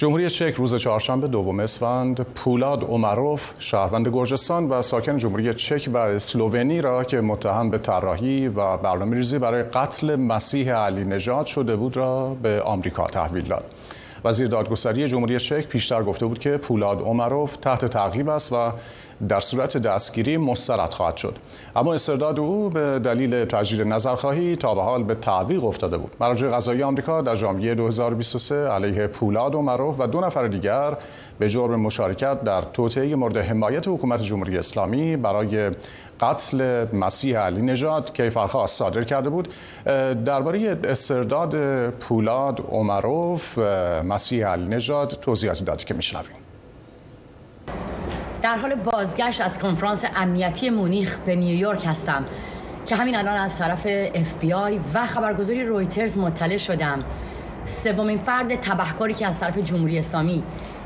جمهوری 0.00 0.30
چک 0.30 0.54
روز 0.54 0.74
چهارشنبه 0.74 1.28
دوم 1.28 1.60
اسفند 1.60 2.20
پولاد 2.20 2.84
اومروف 2.84 3.50
شهروند 3.58 4.08
گرجستان 4.08 4.68
و 4.68 4.82
ساکن 4.82 5.16
جمهوری 5.16 5.54
چک 5.54 5.90
و 5.92 5.96
اسلوونی 5.96 6.80
را 6.80 7.04
که 7.04 7.20
متهم 7.20 7.70
به 7.70 7.78
طراحی 7.78 8.48
و 8.48 8.76
برنامه 8.76 9.16
ریزی 9.16 9.38
برای 9.38 9.62
قتل 9.62 10.16
مسیح 10.16 10.72
علی 10.72 11.04
نژاد 11.04 11.46
شده 11.46 11.76
بود 11.76 11.96
را 11.96 12.36
به 12.42 12.62
آمریکا 12.62 13.06
تحویل 13.06 13.44
داد. 13.44 13.64
وزیر 14.24 14.46
دادگستری 14.48 15.08
جمهوری 15.08 15.40
چک 15.40 15.66
پیشتر 15.66 16.02
گفته 16.02 16.26
بود 16.26 16.38
که 16.38 16.56
پولاد 16.56 17.00
اومروف 17.00 17.56
تحت 17.56 17.84
تعقیب 17.84 18.28
است 18.28 18.52
و 18.52 18.72
در 19.28 19.40
صورت 19.40 19.76
دستگیری 19.76 20.36
مسترد 20.36 20.94
خواهد 20.94 21.16
شد. 21.16 21.36
اما 21.76 21.94
استرداد 21.94 22.38
او 22.38 22.70
به 22.70 22.98
دلیل 22.98 23.44
تجدید 23.44 23.86
نظرخواهی 23.86 24.56
تا 24.56 24.74
به 24.74 24.82
حال 24.82 25.02
به 25.02 25.14
تعویق 25.14 25.64
افتاده 25.64 25.98
بود. 25.98 26.12
مراجع 26.20 26.48
قضایی 26.48 26.82
آمریکا 26.82 27.22
در 27.22 27.34
ژانویه 27.34 27.74
2023 27.74 28.68
علیه 28.68 29.06
پولاد 29.06 29.54
و 29.54 29.62
مروف 29.62 29.96
و 29.98 30.06
دو 30.06 30.20
نفر 30.20 30.46
دیگر 30.46 30.96
به 31.38 31.48
جرم 31.48 31.80
مشارکت 31.80 32.44
در 32.44 32.62
توطئه 32.62 33.16
مورد 33.16 33.36
حمایت 33.36 33.88
حکومت 33.88 34.22
جمهوری 34.22 34.58
اسلامی 34.58 35.16
برای 35.16 35.70
قتل 36.20 36.86
مسیح 36.92 37.38
علی 37.38 37.62
نژاد 37.62 38.14
کیفرخواست 38.14 38.78
صادر 38.78 39.04
کرده 39.04 39.30
بود. 39.30 39.48
درباره 40.24 40.78
استرداد 40.84 41.90
پولاد 41.90 42.64
عمروف 42.68 43.58
مسیح 44.04 44.46
علی 44.46 44.66
نژاد 44.66 45.18
توضیحاتی 45.22 45.64
داد 45.64 45.84
که 45.84 45.94
میشنویم. 45.94 46.39
در 48.42 48.56
حال 48.56 48.74
بازگشت 48.74 49.40
از 49.40 49.58
کنفرانس 49.58 50.04
امنیتی 50.16 50.70
مونیخ 50.70 51.18
به 51.18 51.36
نیویورک 51.36 51.86
هستم 51.86 52.24
که 52.86 52.96
همین 52.96 53.16
الان 53.16 53.36
از 53.36 53.58
طرف 53.58 53.86
اف 54.14 54.34
بی 54.34 54.52
آی 54.52 54.80
و 54.94 55.06
خبرگزاری 55.06 55.64
رویترز 55.64 56.18
مطلع 56.18 56.56
شدم. 56.56 57.04
سومین 57.64 58.18
فرد 58.18 58.60
تبهکاری 58.60 59.14
که 59.14 59.26
از 59.26 59.40
طرف 59.40 59.58
جمهوری 59.58 59.98
اسلامی 59.98 60.42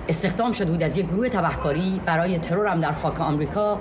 استخدام 0.08 0.52
شده 0.52 0.70
بود 0.70 0.82
از 0.82 0.96
یک 0.98 1.06
گروه 1.06 1.28
تبهکاری 1.28 2.00
برای 2.06 2.38
ترور 2.38 2.66
هم 2.66 2.80
در 2.80 2.92
خاک 2.92 3.20
آمریکا 3.20 3.80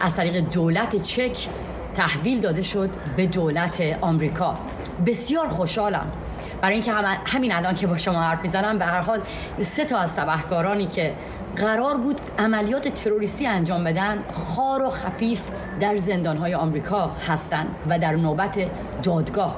از 0.00 0.16
طریق 0.16 0.40
دولت 0.40 1.02
چک 1.02 1.48
تحویل 1.94 2.40
داده 2.40 2.62
شد 2.62 2.90
به 3.16 3.26
دولت 3.26 3.82
آمریکا. 4.00 4.58
بسیار 5.06 5.48
خوشحالم. 5.48 6.12
برای 6.60 6.74
اینکه 6.74 6.92
همین 7.24 7.52
الان 7.52 7.74
که 7.74 7.86
با 7.86 7.96
شما 7.96 8.22
حرف 8.22 8.42
می‌زنم 8.42 8.78
به 8.78 8.84
هر 8.84 9.00
حال 9.00 9.20
سه 9.60 9.84
تا 9.84 9.98
از 9.98 10.16
تبهکارانی 10.16 10.86
که 10.86 11.14
قرار 11.56 11.96
بود 11.96 12.20
عملیات 12.38 12.88
تروریستی 12.88 13.46
انجام 13.46 13.84
بدن 13.84 14.24
خار 14.32 14.82
و 14.82 14.90
خفیف 14.90 15.42
در 15.80 15.96
زندانهای 15.96 16.54
آمریکا 16.54 17.10
هستند 17.28 17.68
و 17.88 17.98
در 17.98 18.16
نوبت 18.16 18.70
دادگاه. 19.02 19.56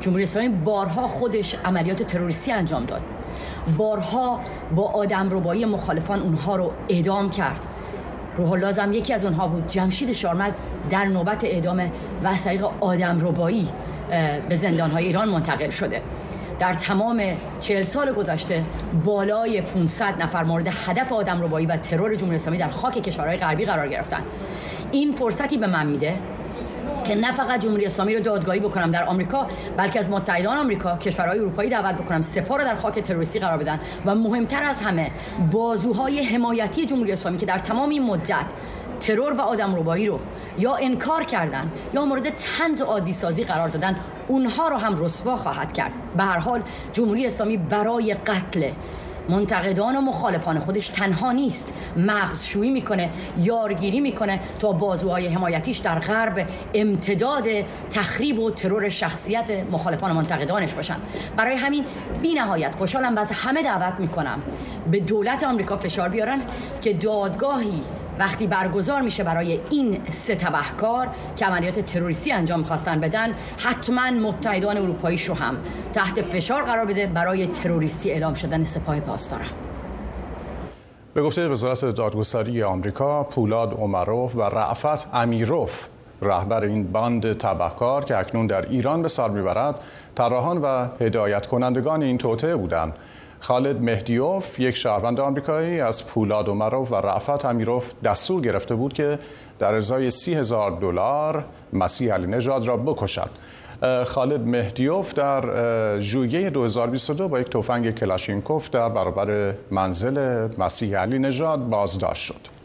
جمهوری 0.00 0.22
اسلامی 0.22 0.48
بارها 0.48 1.08
خودش 1.08 1.56
عملیات 1.64 2.02
تروریستی 2.02 2.52
انجام 2.52 2.84
داد. 2.84 3.00
بارها 3.76 4.40
با 4.76 4.90
آدم 4.90 5.30
ربایی 5.30 5.64
مخالفان 5.64 6.22
اونها 6.22 6.56
رو 6.56 6.72
اعدام 6.88 7.30
کرد. 7.30 7.60
روح 8.36 8.58
لازم 8.58 8.92
یکی 8.92 9.14
از 9.14 9.24
اونها 9.24 9.48
بود. 9.48 9.66
جمشید 9.66 10.12
شارمد 10.12 10.54
در 10.90 11.04
نوبت 11.04 11.44
اعدام 11.44 11.92
و 12.24 12.28
از 12.28 12.44
طریق 12.44 12.66
آدم 12.80 13.20
ربایی 13.20 13.68
به 14.48 14.56
زندانهای 14.56 15.06
ایران 15.06 15.28
منتقل 15.28 15.70
شده. 15.70 16.02
در 16.58 16.74
تمام 16.74 17.22
چهل 17.60 17.82
سال 17.82 18.12
گذشته 18.12 18.64
بالای 19.04 19.60
500 19.60 20.22
نفر 20.22 20.44
مورد 20.44 20.68
هدف 20.86 21.12
آدم 21.12 21.42
ربایی 21.42 21.66
و 21.66 21.76
ترور 21.76 22.14
جمهوری 22.14 22.36
اسلامی 22.36 22.58
در 22.58 22.68
خاک 22.68 23.02
کشورهای 23.02 23.36
غربی 23.36 23.64
قرار 23.64 23.88
گرفتن. 23.88 24.22
این 24.92 25.12
فرصتی 25.12 25.58
به 25.58 25.66
من 25.66 25.86
میده 25.86 26.18
که 27.04 27.14
نه 27.14 27.32
فقط 27.32 27.60
جمهوری 27.60 27.86
اسلامی 27.86 28.14
رو 28.14 28.20
دادگاهی 28.20 28.60
بکنم 28.60 28.90
در 28.90 29.04
آمریکا 29.04 29.46
بلکه 29.76 29.98
از 29.98 30.10
متحدان 30.10 30.56
آمریکا 30.56 30.96
کشورهای 30.96 31.38
اروپایی 31.38 31.70
دعوت 31.70 31.94
بکنم 31.94 32.22
سپاه 32.22 32.58
رو 32.58 32.64
در 32.64 32.74
خاک 32.74 32.98
تروریستی 32.98 33.38
قرار 33.38 33.58
بدن. 33.58 33.80
و 34.06 34.14
مهمتر 34.14 34.62
از 34.62 34.80
همه 34.80 35.10
بازوهای 35.50 36.22
حمایتی 36.24 36.86
جمهوری 36.86 37.12
اسلامی 37.12 37.38
که 37.38 37.46
در 37.46 37.58
تمام 37.58 37.88
این 37.88 38.02
مدت 38.02 38.46
ترور 39.00 39.32
و 39.32 39.40
آدم 39.40 39.74
روبایی 39.74 40.06
رو 40.06 40.20
یا 40.58 40.74
انکار 40.74 41.24
کردن 41.24 41.72
یا 41.94 42.04
مورد 42.04 42.30
تنز 42.30 42.82
و 42.82 42.84
عادی 42.84 43.12
سازی 43.12 43.44
قرار 43.44 43.68
دادن 43.68 43.96
اونها 44.28 44.68
رو 44.68 44.76
هم 44.76 45.04
رسوا 45.04 45.36
خواهد 45.36 45.72
کرد. 45.72 45.92
به 46.16 46.22
هر 46.22 46.38
حال 46.38 46.62
جمهوری 46.92 47.26
اسلامی 47.26 47.56
برای 47.56 48.14
قتل 48.14 48.70
منتقدان 49.28 49.96
و 49.96 50.00
مخالفان 50.00 50.58
خودش 50.58 50.88
تنها 50.88 51.32
نیست. 51.32 51.72
مغزشویی 51.96 52.70
می‌کنه 52.70 53.10
یارگیری 53.38 54.00
می‌کنه 54.00 54.40
تا 54.58 54.72
بازوهای 54.72 55.28
حمایتیش 55.28 55.78
در 55.78 55.98
غرب 55.98 56.48
امتداد 56.74 57.44
تخریب 57.90 58.38
و 58.38 58.50
ترور 58.50 58.88
شخصیت 58.88 59.50
مخالفان 59.72 60.10
و 60.10 60.14
منتقدانش 60.14 60.74
باشن. 60.74 60.96
برای 61.36 61.56
همین 61.56 61.84
بی 62.22 62.34
نهایت 62.34 62.74
خوشحالم 62.74 63.16
و 63.16 63.18
از 63.18 63.32
همه 63.32 63.62
دعوت 63.62 63.94
می‌کنم 63.98 64.42
به 64.90 65.00
دولت 65.00 65.44
آمریکا 65.44 65.76
فشار 65.76 66.08
بیارن 66.08 66.42
که 66.80 66.92
دادگاهی 66.92 67.82
وقتی 68.18 68.46
برگزار 68.46 69.00
میشه 69.00 69.24
برای 69.24 69.60
این 69.70 69.98
سه 70.10 70.34
تبهکار 70.34 71.08
که 71.36 71.46
عملیات 71.46 71.80
تروریستی 71.80 72.32
انجام 72.32 72.62
خواستن 72.62 73.00
بدن 73.00 73.32
حتما 73.58 74.10
متحدان 74.10 74.76
اروپاییش 74.76 75.24
رو 75.24 75.34
هم 75.34 75.56
تحت 75.92 76.22
فشار 76.22 76.62
قرار 76.62 76.86
بده 76.86 77.06
برای 77.06 77.46
تروریستی 77.46 78.10
اعلام 78.10 78.34
شدن 78.34 78.64
سپاه 78.64 79.00
پاسداران. 79.00 79.48
به 81.14 81.22
گفته 81.22 81.48
وزارت 81.48 81.84
دادگستری 81.84 82.62
آمریکا 82.62 83.22
پولاد 83.22 83.72
عمروف 83.80 84.36
و 84.36 84.42
رعفت 84.42 85.14
امیروف 85.14 85.86
رهبر 86.22 86.64
این 86.64 86.92
باند 86.92 87.38
تبهکار 87.38 88.04
که 88.04 88.18
اکنون 88.18 88.46
در 88.46 88.68
ایران 88.68 89.02
به 89.02 89.08
سر 89.08 89.28
می‌برد 89.28 89.80
طراحان 90.14 90.58
و 90.58 90.86
هدایت 91.00 91.46
کنندگان 91.46 92.02
این 92.02 92.18
توطعه 92.18 92.56
بودند. 92.56 92.92
خالد 93.46 93.82
مهدیوف 93.82 94.58
یک 94.60 94.76
شهروند 94.76 95.20
آمریکایی 95.20 95.80
از 95.80 96.06
پولاد 96.06 96.48
و 96.48 96.94
رعفت 96.94 97.44
امیروف 97.44 97.92
دستور 98.04 98.40
گرفته 98.42 98.74
بود 98.74 98.92
که 98.92 99.18
در 99.58 99.74
ازای 99.74 100.10
سی 100.10 100.34
هزار 100.34 100.70
دلار 100.80 101.44
مسیح 101.72 102.14
علی 102.14 102.26
نژاد 102.26 102.66
را 102.66 102.76
بکشد. 102.76 103.30
خالد 104.06 104.40
مهدیوف 104.46 105.14
در 105.14 106.00
ژوئیه 106.00 106.50
2022 106.50 107.28
با 107.28 107.40
یک 107.40 107.50
تفنگ 107.50 107.94
کلاشینکوف 107.94 108.70
در 108.70 108.88
برابر 108.88 109.54
منزل 109.70 110.48
مسیح 110.58 110.98
علی 110.98 111.18
نژاد 111.18 111.68
بازداشت 111.68 112.22
شد. 112.22 112.55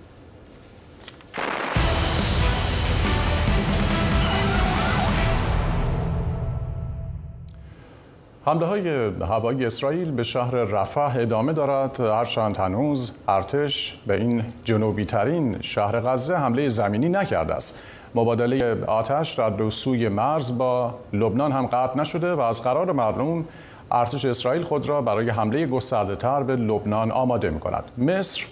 حمله 8.45 8.65
های 8.65 9.11
هوایی 9.21 9.65
اسرائیل 9.65 10.11
به 10.11 10.23
شهر 10.23 10.51
رفح 10.51 11.15
ادامه 11.17 11.53
دارد. 11.53 11.99
هرچند 11.99 12.57
هنوز 12.57 13.11
ارتش 13.27 13.97
به 14.07 14.15
این 14.15 14.43
جنوبی 14.63 15.05
ترین 15.05 15.61
شهر 15.61 15.99
غزه 15.99 16.35
حمله 16.35 16.69
زمینی 16.69 17.09
نکرده 17.09 17.53
است. 17.53 17.79
مبادله 18.15 18.85
آتش 18.85 19.33
در 19.33 19.49
دو 19.49 19.69
سوی 19.69 20.09
مرز 20.09 20.57
با 20.57 20.95
لبنان 21.13 21.51
هم 21.51 21.65
قطع 21.65 21.99
نشده 21.99 22.33
و 22.33 22.39
از 22.39 22.63
قرار 22.63 22.91
معلوم 22.91 23.45
ارتش 23.91 24.25
اسرائیل 24.25 24.61
خود 24.61 24.89
را 24.89 25.01
برای 25.01 25.29
حمله 25.29 25.65
گسترده 25.65 26.15
تر 26.15 26.43
به 26.43 26.55
لبنان 26.55 27.11
آماده 27.11 27.49
می 27.49 27.59
کند 27.59 27.83
مصر 27.97 28.45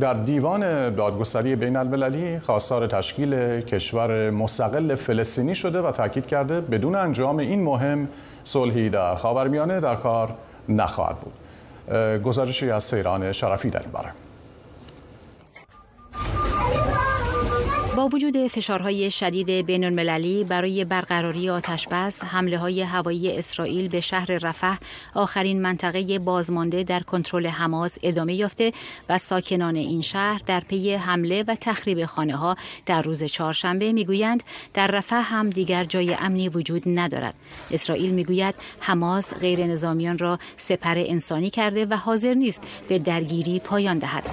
در 0.00 0.14
دیوان 0.14 0.94
دادگستری 0.94 1.56
بین 1.56 1.76
المللی 1.76 2.38
خواستار 2.38 2.86
تشکیل 2.86 3.60
کشور 3.60 4.30
مستقل 4.30 4.94
فلسطینی 4.94 5.54
شده 5.54 5.80
و 5.80 5.90
تاکید 5.90 6.26
کرده 6.26 6.60
بدون 6.60 6.94
انجام 6.94 7.38
این 7.38 7.62
مهم 7.62 8.08
صلحی 8.44 8.90
در 8.90 9.14
خاورمیانه 9.14 9.80
در 9.80 9.96
کار 9.96 10.34
نخواهد 10.68 11.16
بود. 11.16 11.32
گزارشی 12.22 12.70
از 12.70 12.84
سیران 12.84 13.32
شرفی 13.32 13.70
در 13.70 13.80
این 13.80 13.90
باره. 13.92 14.29
با 18.00 18.08
وجود 18.08 18.46
فشارهای 18.46 19.10
شدید 19.10 19.50
بین 19.50 19.84
المللی 19.84 20.44
برای 20.44 20.84
برقراری 20.84 21.50
آتش 21.50 21.88
بس، 21.90 22.24
حمله 22.24 22.58
های 22.58 22.82
هوایی 22.82 23.38
اسرائیل 23.38 23.88
به 23.88 24.00
شهر 24.00 24.26
رفح 24.26 24.76
آخرین 25.14 25.62
منطقه 25.62 26.18
بازمانده 26.18 26.82
در 26.82 27.00
کنترل 27.00 27.46
حماس 27.46 27.98
ادامه 28.02 28.34
یافته 28.34 28.72
و 29.08 29.18
ساکنان 29.18 29.76
این 29.76 30.00
شهر 30.00 30.40
در 30.46 30.60
پی 30.60 30.94
حمله 30.94 31.44
و 31.48 31.54
تخریب 31.54 32.04
خانه 32.04 32.36
ها 32.36 32.56
در 32.86 33.02
روز 33.02 33.24
چهارشنبه 33.24 33.92
می‌گویند 33.92 34.42
در 34.74 34.86
رفح 34.86 35.22
هم 35.24 35.50
دیگر 35.50 35.84
جای 35.84 36.14
امنی 36.14 36.48
وجود 36.48 36.82
ندارد. 36.86 37.34
اسرائیل 37.70 38.10
می‌گوید 38.10 38.54
حماس 38.80 39.34
غیر 39.34 39.66
نظامیان 39.66 40.18
را 40.18 40.38
سپر 40.56 40.98
انسانی 40.98 41.50
کرده 41.50 41.86
و 41.86 41.94
حاضر 41.94 42.34
نیست 42.34 42.62
به 42.88 42.98
درگیری 42.98 43.60
پایان 43.60 43.98
دهد. 43.98 44.24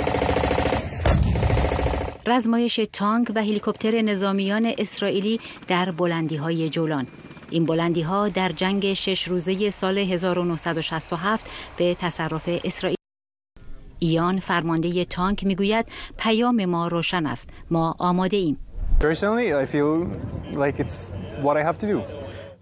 رزمایش 2.27 2.79
تانک 2.93 3.31
و 3.36 3.39
هلیکوپتر 3.39 4.01
نظامیان 4.01 4.74
اسرائیلی 4.77 5.39
در 5.67 5.91
بلندی 5.91 6.36
های 6.36 6.69
جولان. 6.69 7.07
این 7.50 7.65
بلندی 7.65 8.01
ها 8.01 8.29
در 8.29 8.50
جنگ 8.50 8.93
شش 8.93 9.27
روزه 9.27 9.69
سال 9.69 9.98
1967 9.98 11.51
به 11.77 11.96
تصرف 11.96 12.50
اسرائیل. 12.63 12.98
ایان 14.00 14.39
فرمانده 14.39 15.05
تانک 15.05 15.43
می‌گوید 15.43 15.86
پیام 16.17 16.65
ما 16.65 16.88
روشن 16.88 17.25
است. 17.25 17.50
ما 17.72 17.96
آماده 18.00 18.38
ایم. 18.38 18.57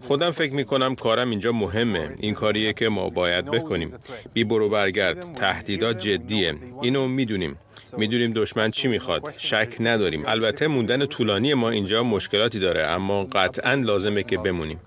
خودم 0.00 0.30
فکر 0.30 0.52
می 0.52 0.64
کنم 0.64 0.94
کارم 0.94 1.30
اینجا 1.30 1.52
مهمه. 1.52 2.16
این 2.20 2.34
کاریه 2.34 2.72
که 2.72 2.88
ما 2.88 3.10
باید 3.10 3.44
بکنیم. 3.44 3.94
بی 4.32 4.44
برو 4.44 4.68
برگرد. 4.68 5.32
تهدیدات 5.32 5.98
جدیه. 5.98 6.54
اینو 6.82 7.08
می‌دونیم. 7.08 7.56
می‌دونیم 7.98 8.32
دشمن 8.32 8.70
چی 8.70 8.88
می‌خواد. 8.88 9.34
شک 9.38 9.76
نداریم. 9.80 10.24
البته 10.26 10.66
موندن 10.66 11.06
طولانی 11.06 11.54
ما 11.54 11.70
اینجا 11.70 12.02
مشکلاتی 12.02 12.58
داره 12.58 12.82
اما 12.82 13.24
قطعا 13.24 13.74
لازمه 13.74 14.22
که 14.22 14.38
بمونیم. 14.38 14.80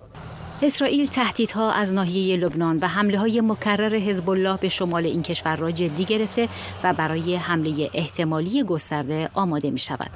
اسرائیل 0.62 1.06
تهدیدها 1.06 1.72
از 1.72 1.94
ناحیه 1.94 2.38
لبنان 2.38 2.80
و 2.82 2.88
حمله 2.88 3.20
های 3.20 3.42
مکرر 3.42 3.96
حزب 3.96 4.30
الله 4.30 4.58
به 4.58 4.70
شمال 4.70 5.06
این 5.06 5.24
کشور 5.24 5.56
را 5.56 5.72
جدی 5.72 6.06
گرفته 6.06 6.48
و 6.84 6.94
برای 6.94 7.36
حمله 7.36 7.90
احتمالی 7.94 8.64
گسترده 8.64 9.30
آماده 9.34 9.72
می 9.72 9.80
شود. 9.80 10.10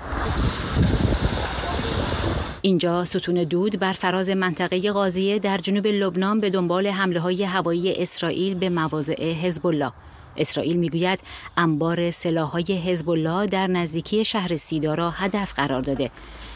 اینجا 2.61 3.05
ستون 3.05 3.43
دود 3.43 3.79
بر 3.79 3.93
فراز 3.93 4.29
منطقه 4.29 4.91
غازیه 4.91 5.39
در 5.39 5.57
جنوب 5.57 5.87
لبنان 5.87 6.39
به 6.39 6.49
دنبال 6.49 6.87
حمله 6.87 7.19
های 7.19 7.43
هوایی 7.43 8.01
اسرائیل 8.01 8.59
به 8.59 8.69
مواضع 8.69 9.31
حزب 9.33 9.67
الله 9.67 9.91
اسرائیل 10.37 10.77
می‌گوید 10.77 11.19
انبار 11.57 12.11
سلاحهای 12.11 12.63
حزب 12.63 13.09
الله 13.09 13.47
در 13.47 13.67
نزدیکی 13.67 14.25
شهر 14.25 14.55
سیدا 14.55 14.93
را 14.93 15.09
هدف 15.09 15.53
قرار 15.53 15.81
داده. 15.81 16.11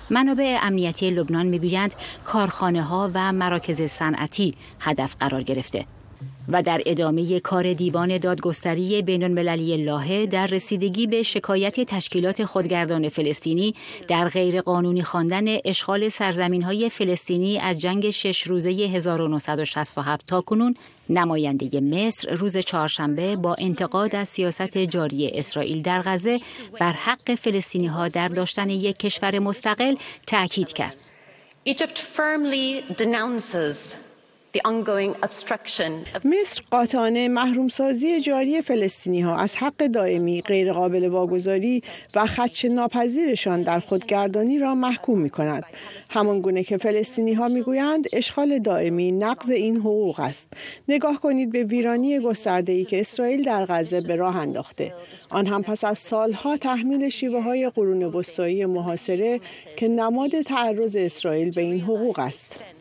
منابع 0.09 0.59
امنیتی 0.61 1.09
لبنان 1.09 1.45
می‌گویند 1.45 1.95
کارخانه 2.25 2.83
ها 2.83 3.11
و 3.13 3.33
مراکز 3.33 3.81
صنعتی 3.81 4.55
هدف 4.79 5.15
قرار 5.19 5.43
گرفته. 5.43 5.85
و 6.49 6.61
در 6.61 6.81
ادامه 6.85 7.39
کار 7.39 7.73
دیوان 7.73 8.17
دادگستری 8.17 9.01
بین 9.01 9.23
المللی 9.23 9.85
لاهه 9.85 10.25
در 10.25 10.47
رسیدگی 10.47 11.07
به 11.07 11.23
شکایت 11.23 11.79
تشکیلات 11.79 12.45
خودگردان 12.45 13.09
فلسطینی 13.09 13.75
در 14.07 14.27
غیرقانونی 14.27 15.03
خواندن 15.03 15.45
اشغال 15.65 16.09
سرزمین 16.09 16.61
های 16.61 16.89
فلسطینی 16.89 17.59
از 17.59 17.81
جنگ 17.81 18.09
شش 18.09 18.43
روزه 18.43 18.69
1967 18.69 20.25
تا 20.27 20.41
کنون 20.41 20.75
نماینده 21.09 21.79
مصر 21.79 22.33
روز 22.33 22.57
چهارشنبه 22.57 23.35
با 23.35 23.55
انتقاد 23.59 24.15
از 24.15 24.29
سیاست 24.29 24.77
جاری 24.77 25.29
اسرائیل 25.29 25.81
در 25.81 26.01
غزه 26.05 26.39
بر 26.79 26.91
حق 26.91 27.35
فلسطینی 27.35 27.87
ها 27.87 28.07
در 28.07 28.27
داشتن 28.27 28.69
یک 28.69 28.97
کشور 28.97 29.39
مستقل 29.39 29.95
تاکید 30.27 30.73
کرد. 30.73 30.95
Egypt 31.67 31.97
firmly 31.97 32.95
denounces 33.01 34.06
مصر 36.25 36.61
قاطعانه 36.71 37.27
محرومسازی 37.27 38.21
جاری 38.21 38.61
فلسطینی 38.61 39.21
ها 39.21 39.37
از 39.37 39.55
حق 39.55 39.87
دائمی 39.87 40.41
غیرقابل 40.41 41.07
واگذاری 41.07 41.83
و 42.15 42.25
خدش 42.25 42.65
ناپذیرشان 42.65 43.63
در 43.63 43.79
خودگردانی 43.79 44.59
را 44.59 44.75
محکوم 44.75 45.19
می 45.19 45.29
کند. 45.29 45.63
همان 46.09 46.41
گونه 46.41 46.63
که 46.63 46.77
فلسطینی 46.77 47.33
ها 47.33 47.47
می 47.47 47.61
گویند 47.61 48.07
اشغال 48.13 48.59
دائمی 48.59 49.11
نقض 49.11 49.49
این 49.49 49.77
حقوق 49.77 50.19
است. 50.19 50.53
نگاه 50.87 51.21
کنید 51.21 51.51
به 51.51 51.63
ویرانی 51.63 52.19
گسترده 52.19 52.71
ای 52.71 52.85
که 52.85 52.99
اسرائیل 52.99 53.43
در 53.43 53.65
غزه 53.65 54.01
به 54.01 54.15
راه 54.15 54.37
انداخته. 54.37 54.93
آن 55.29 55.47
هم 55.47 55.63
پس 55.63 55.83
از 55.83 55.99
سالها 55.99 56.57
تحمیل 56.57 57.09
شیوه 57.09 57.41
های 57.41 57.69
قرون 57.69 58.03
وسطایی 58.03 58.65
محاصره 58.65 59.39
که 59.75 59.87
نماد 59.87 60.41
تعرض 60.41 60.95
اسرائیل 60.95 61.51
به 61.51 61.61
این 61.61 61.81
حقوق 61.81 62.19
است. 62.19 62.76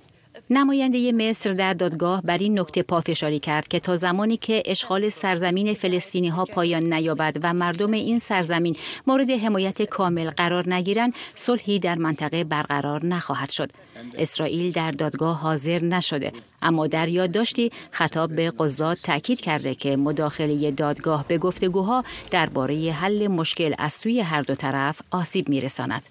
نماینده 0.50 1.12
مصر 1.12 1.52
در 1.52 1.74
دادگاه 1.74 2.22
بر 2.22 2.38
این 2.38 2.58
نکته 2.58 2.82
پافشاری 2.82 3.38
کرد 3.38 3.68
که 3.68 3.80
تا 3.80 3.96
زمانی 3.96 4.36
که 4.36 4.62
اشغال 4.66 5.08
سرزمین 5.08 5.74
فلسطینی 5.74 6.28
ها 6.28 6.44
پایان 6.44 6.92
نیابد 6.92 7.36
و 7.42 7.54
مردم 7.54 7.90
این 7.90 8.18
سرزمین 8.18 8.76
مورد 9.06 9.30
حمایت 9.30 9.82
کامل 9.82 10.30
قرار 10.30 10.74
نگیرند 10.74 11.14
صلحی 11.34 11.78
در 11.78 11.94
منطقه 11.94 12.44
برقرار 12.44 13.06
نخواهد 13.06 13.50
شد. 13.50 13.70
اسرائیل 14.18 14.72
در 14.72 14.90
دادگاه 14.90 15.40
حاضر 15.40 15.84
نشده 15.84 16.32
اما 16.62 16.86
در 16.86 17.08
یادداشتی 17.08 17.70
خطاب 17.90 18.36
به 18.36 18.52
قضات 18.58 19.02
تاکید 19.02 19.40
کرده 19.40 19.74
که 19.74 19.96
مداخله 19.96 20.70
دادگاه 20.70 21.24
به 21.28 21.38
گفتگوها 21.38 22.04
درباره 22.30 22.92
حل 22.92 23.26
مشکل 23.26 23.74
از 23.78 23.94
سوی 23.94 24.20
هر 24.20 24.42
دو 24.42 24.54
طرف 24.54 25.00
آسیب 25.10 25.48
میرساند. 25.48 26.02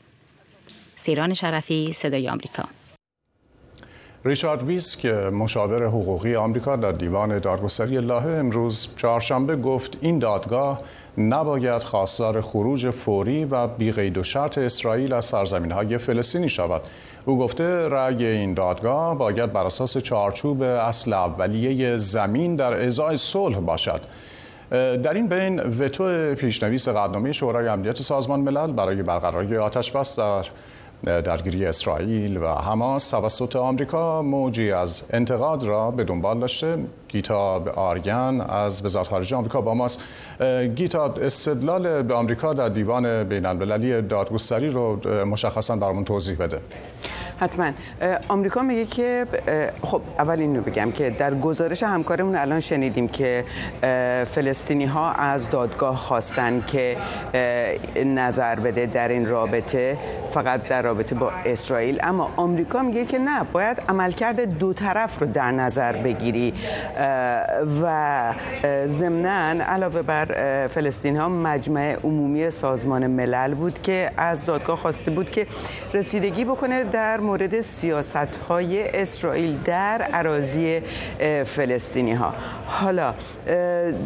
سیران 0.96 1.34
شرفی 1.34 1.94
صدای 1.94 2.30
آمریکا. 2.30 2.64
ریچارد 4.28 4.64
ویسک 4.64 5.06
مشاور 5.06 5.86
حقوقی 5.86 6.36
آمریکا 6.36 6.76
در 6.76 6.92
دیوان 6.92 7.40
دادگستری 7.40 8.02
لاهه 8.02 8.28
امروز 8.28 8.88
چهارشنبه 8.98 9.56
گفت 9.56 9.98
این 10.02 10.20
دادگاه 10.20 10.80
نباید 11.18 11.84
خواستار 11.84 12.42
خروج 12.42 12.90
فوری 12.90 13.46
و 13.46 13.68
بیقید 13.68 14.18
و 14.18 14.24
شرط 14.24 14.58
اسرائیل 14.58 15.14
از 15.14 15.26
سرزمین 15.26 15.72
های 15.72 15.98
فلسطینی 15.98 16.50
شود. 16.50 16.82
او 17.26 17.38
گفته 17.38 17.90
رأی 17.90 18.26
این 18.26 18.54
دادگاه 18.54 19.18
باید 19.18 19.54
بر 19.54 19.66
اساس 19.66 19.98
چارچوب 19.98 20.62
اصل 20.62 21.14
اولیه 21.14 21.98
زمین 21.98 22.56
در 22.56 22.86
ازای 22.86 23.18
صلح 23.18 23.60
باشد. 23.60 24.02
در 24.72 25.14
این 25.14 25.28
بین 25.28 25.60
وتو 25.60 26.36
پیشنویس 26.36 26.90
قدنامه 26.90 27.32
شورای 27.32 27.68
امنیت 27.68 28.02
سازمان 28.02 28.40
ملل 28.40 28.72
برای 28.72 29.04
برقراری 29.04 29.58
آتش 29.58 29.92
بس 29.92 30.20
در 30.20 30.46
درگیری 31.06 31.66
اسرائیل 31.66 32.38
و 32.38 32.48
حماس 32.48 33.10
توسط 33.10 33.56
آمریکا 33.56 34.22
موجی 34.22 34.72
از 34.72 35.04
انتقاد 35.10 35.64
را 35.64 35.92
به 35.92 36.04
دنبال 36.04 36.40
داشته. 36.40 36.78
گیتا 37.08 37.64
آرگن 37.76 38.42
از 38.50 38.86
وزارت 38.86 39.08
خارجه 39.08 39.36
آمریکا 39.36 39.62
با 39.62 39.74
ماست. 39.74 40.04
گیتا 40.76 41.14
استدلال 41.22 42.02
به 42.02 42.14
آمریکا 42.14 42.54
در 42.54 42.70
دیوان 42.70 43.24
بین 43.24 43.46
المللی 43.46 44.02
دادگستری 44.02 44.70
رو 44.70 45.00
مشخصا 45.26 45.76
برامون 45.76 46.04
توضیح 46.04 46.38
بده. 46.38 46.60
حتما. 47.40 47.72
آمریکا 48.28 48.62
میگه 48.62 48.86
که 48.86 49.28
خب 49.82 50.02
اول 50.20 50.40
اینو 50.40 50.62
بگم 50.62 50.92
که 50.92 51.10
در 51.10 51.36
گزارش 51.36 51.84
همکارمون 51.84 52.36
الان 52.36 52.60
شنیدیم 52.60 53.08
که 53.08 53.46
فلسطینی 54.26 54.86
ها 54.86 55.12
از 55.12 55.50
دادگاه 55.50 55.96
خواستن 55.96 56.64
که 56.68 56.98
نظر 58.06 58.56
بده 58.56 58.86
در 58.86 59.08
این 59.08 59.26
رابطه 59.30 59.98
فقط 60.32 60.68
در 60.68 60.82
رابطه 60.82 61.16
با 61.16 61.32
اسرائیل. 61.46 62.00
اما 62.04 62.32
آمریکا 62.36 62.82
میگه 62.82 63.06
که 63.06 63.20
نه 63.20 63.44
باید 63.44 63.82
عملکرد 63.90 64.58
دو 64.58 64.74
طرف 64.74 65.20
رو 65.22 65.28
در 65.28 65.52
نظر 65.52 65.92
بگیری. 65.92 66.54
و 67.82 68.34
ضمنا 68.86 69.64
علاوه 69.66 70.02
بر 70.02 70.25
فلسطین 70.68 71.18
ها 71.18 71.30
مجمع 71.30 71.98
عمومی 72.04 72.50
سازمان 72.50 73.08
ملل 73.08 73.54
بود 73.54 73.82
که 73.82 74.12
از 74.18 74.46
دادگاه 74.46 74.78
خواسته 74.78 75.12
بود 75.12 75.30
که 75.30 75.48
رسیدگی 75.94 76.46
بکنه 76.46 76.84
در 76.84 77.20
مورد 77.20 77.62
سیاست 77.62 78.16
های 78.50 79.02
اسرائیل 79.02 79.58
در 79.66 80.02
عراضی 80.02 80.82
فلسطینی 81.46 82.14
ها 82.14 82.34
حالا 82.66 83.14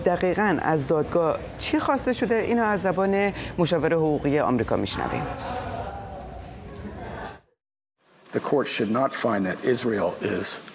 دقیقا 0.05 0.57
از 0.61 0.87
دادگاه 0.87 1.39
چی 1.57 1.79
خواسته 1.79 2.13
شده؟ 2.13 2.35
اینو 2.35 2.63
از 2.63 2.81
زبان 2.81 3.33
مشاور 3.57 3.93
حقوقی 3.93 4.39
آمریکا 4.39 4.75
میشنویم. 4.75 5.23
The 8.31 8.39
court 8.39 8.67
should 8.67 8.91
not 8.91 9.11
find 9.11 9.43
that 9.47 9.57
Israel 9.63 10.13
is 10.21 10.68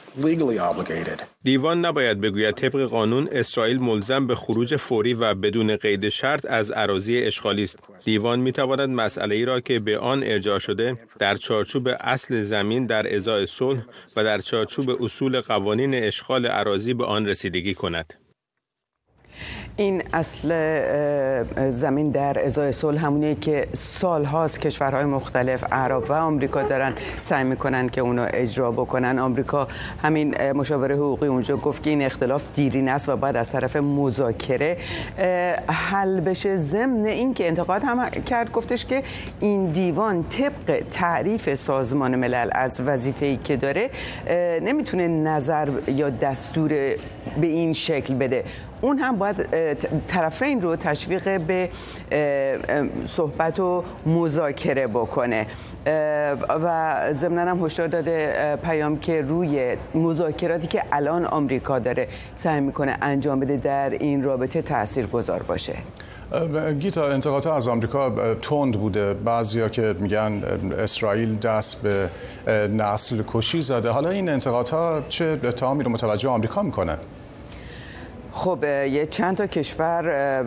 دیوان 1.42 1.84
نباید 1.84 2.20
بگوید 2.20 2.54
طبق 2.54 2.84
قانون 2.84 3.28
اسرائیل 3.32 3.78
ملزم 3.78 4.26
به 4.26 4.34
خروج 4.34 4.76
فوری 4.76 5.14
و 5.14 5.34
بدون 5.34 5.76
قید 5.76 6.08
شرط 6.08 6.46
از 6.50 6.70
عراضی 6.70 7.18
اشغالی 7.18 7.64
است. 7.64 7.78
دیوان 8.04 8.40
می 8.40 8.52
تواند 8.52 8.90
مسئله 8.90 9.34
ای 9.34 9.44
را 9.44 9.60
که 9.60 9.78
به 9.78 9.98
آن 9.98 10.22
ارجاع 10.22 10.58
شده 10.58 10.98
در 11.18 11.36
چارچوب 11.36 11.88
اصل 12.00 12.42
زمین 12.42 12.86
در 12.86 13.14
ازای 13.14 13.46
صلح 13.46 13.82
و 14.16 14.24
در 14.24 14.38
چارچوب 14.38 15.02
اصول 15.02 15.40
قوانین 15.40 15.94
اشغال 15.94 16.46
عراضی 16.46 16.94
به 16.94 17.04
آن 17.04 17.26
رسیدگی 17.26 17.74
کند. 17.74 18.14
این 19.76 20.02
اصل 20.12 20.48
زمین 21.70 22.10
در 22.10 22.44
ازای 22.44 22.72
صلح 22.72 23.04
همونیه 23.04 23.34
که 23.34 23.68
سال 23.72 24.24
هاست 24.24 24.60
کشورهای 24.60 25.04
مختلف 25.04 25.64
عرب 25.72 26.10
و 26.10 26.12
آمریکا 26.12 26.62
دارن 26.62 26.92
سعی 27.20 27.44
می‌کنن 27.44 27.88
که 27.88 28.00
اونو 28.00 28.26
اجرا 28.34 28.70
بکنن. 28.70 29.18
آمریکا 29.18 29.68
همین 30.02 30.52
مشاور 30.52 30.92
حقوقی 30.92 31.26
اونجا 31.26 31.56
گفت 31.56 31.82
که 31.82 31.90
این 31.90 32.02
اختلاف 32.02 32.48
دیرین 32.54 32.88
است 32.88 33.08
و 33.08 33.16
بعد 33.16 33.36
از 33.36 33.50
طرف 33.50 33.76
مذاکره 33.76 34.76
حل 35.68 36.20
بشه. 36.20 36.56
ضمن 36.56 37.06
این 37.06 37.34
که 37.34 37.46
انتقاد 37.46 37.82
هم 37.82 38.10
کرد 38.10 38.52
گفتش 38.52 38.84
که 38.84 39.02
این 39.40 39.66
دیوان 39.66 40.22
طبق 40.22 40.82
تعریف 40.90 41.54
سازمان 41.54 42.16
ملل 42.16 42.48
از 42.52 42.80
وظیفه‌ای 42.80 43.36
که 43.36 43.56
داره 43.56 43.90
نمی‌تونه 44.62 45.08
نظر 45.08 45.68
یا 45.88 46.10
دستور 46.10 46.68
به 47.40 47.46
این 47.46 47.72
شکل 47.72 48.14
بده. 48.14 48.44
اون 48.84 48.98
هم 48.98 49.16
باید 49.16 49.36
طرفین 50.08 50.62
رو 50.62 50.76
تشویق 50.76 51.40
به 51.40 51.68
صحبت 53.06 53.60
و 53.60 53.84
مذاکره 54.06 54.86
بکنه. 54.86 55.46
و 56.48 56.98
ضمن 57.12 57.48
هم 57.48 57.64
هشدار 57.64 57.88
داده 57.88 58.56
پیام 58.56 58.98
که 58.98 59.20
روی 59.20 59.76
مذاکراتی 59.94 60.66
که 60.66 60.82
الان 60.92 61.24
آمریکا 61.24 61.78
داره 61.78 62.08
سعی 62.36 62.60
می‌کنه 62.60 62.98
انجام 63.02 63.40
بده 63.40 63.56
در 63.56 63.90
این 63.90 64.22
رابطه 64.22 64.62
تأثیر 64.62 65.06
گذار 65.06 65.42
باشه 65.42 65.74
گیتا 66.78 67.08
انتقادات 67.08 67.46
از 67.46 67.68
آمریکا 67.68 68.34
تند 68.34 68.80
بوده. 68.80 69.14
بعضیا 69.14 69.68
که 69.68 69.94
میگن 69.98 70.42
اسرائیل 70.78 71.36
دست 71.36 71.82
به 71.82 72.10
نسل 72.68 73.22
کشی 73.32 73.62
زده. 73.62 73.90
حالا 73.90 74.10
این 74.10 74.28
انتقادها 74.28 75.02
چه 75.08 75.40
اتهامی 75.44 75.82
رو 75.82 75.90
متوجه 75.90 76.28
آمریکا 76.28 76.62
می‌کنه؟ 76.62 76.96
خب 78.36 78.64
یه 78.64 79.06
چند 79.06 79.36
تا 79.36 79.46
کشور 79.46 80.44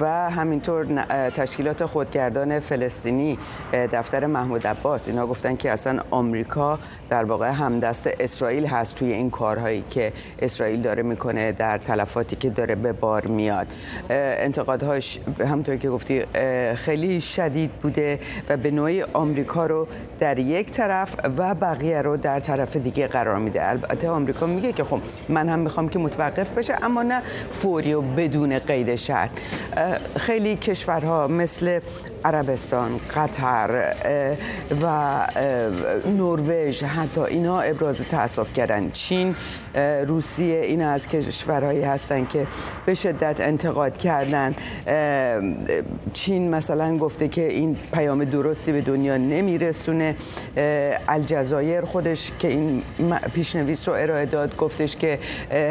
و 0.00 0.30
همینطور 0.30 0.86
تشکیلات 1.30 1.84
خودگردان 1.84 2.60
فلسطینی 2.60 3.38
دفتر 3.72 4.26
محمود 4.26 4.66
عباس. 4.66 5.08
اینا 5.08 5.26
گفتن 5.26 5.56
که 5.56 5.70
اصلا 5.70 6.00
آمریکا 6.10 6.78
در 7.08 7.24
واقع 7.24 7.50
همدست 7.50 8.10
اسرائیل 8.20 8.66
هست 8.66 8.94
توی 8.94 9.12
این 9.12 9.30
کارهایی 9.30 9.84
که 9.90 10.12
اسرائیل 10.38 10.82
داره 10.82 11.02
می‌کنه 11.02 11.52
در 11.52 11.78
تلفاتی 11.78 12.36
که 12.36 12.50
داره 12.50 12.74
به 12.74 12.92
بار 12.92 13.26
میاد. 13.26 13.66
انتقادهاش 14.10 15.18
همونطور 15.40 15.76
که 15.76 15.90
گفتی 15.90 16.24
خیلی 16.74 17.20
شدید 17.20 17.70
بوده 17.70 18.18
و 18.48 18.56
به 18.56 18.70
نوعی 18.70 19.02
آمریکا 19.02 19.66
رو 19.66 19.86
در 20.20 20.38
یک 20.38 20.70
طرف 20.70 21.16
و 21.38 21.54
بقیه 21.54 22.02
رو 22.02 22.16
در 22.16 22.40
طرف 22.40 22.76
دیگه 22.76 23.06
قرار 23.06 23.38
میده. 23.38 23.68
البته 23.68 24.08
آمریکا 24.08 24.46
میگه 24.46 24.72
که 24.72 24.84
خب 24.84 25.00
من 25.28 25.48
هم 25.48 25.58
می‌خوام 25.58 25.88
که 25.88 25.98
متوقف 25.98 26.50
بشه 26.50 26.84
اما 26.84 27.02
نه 27.02 27.23
فوری 27.50 27.92
و 27.92 28.00
بدون 28.00 28.58
قید 28.58 28.94
شرط. 28.94 29.30
خیلی 30.16 30.56
کشورها 30.56 31.26
مثل 31.26 31.80
عربستان، 32.24 33.00
قطر 33.14 33.94
و 34.82 35.26
نروژ 36.06 36.82
حتی 36.82 37.20
اینا 37.20 37.60
ابراز 37.60 38.02
تاسف 38.02 38.52
کردن. 38.52 38.90
چین 38.90 39.34
روسیه 40.06 40.60
این 40.60 40.82
از 40.82 41.08
کشورهایی 41.08 41.82
هستن 41.82 42.24
که 42.24 42.46
به 42.86 42.94
شدت 42.94 43.40
انتقاد 43.40 43.96
کردن. 43.96 44.54
چین 46.12 46.50
مثلا 46.50 46.96
گفته 46.96 47.28
که 47.28 47.48
این 47.48 47.76
پیام 47.92 48.24
درستی 48.24 48.72
به 48.72 48.80
دنیا 48.80 49.16
نمیرسونه. 49.16 50.16
الجزایر 51.08 51.84
خودش 51.84 52.32
که 52.38 52.48
این 52.48 52.82
پیشنویس 53.34 53.88
رو 53.88 53.94
ارائه 53.94 54.26
داد 54.26 54.56
گفتش 54.56 54.96
که 54.96 55.18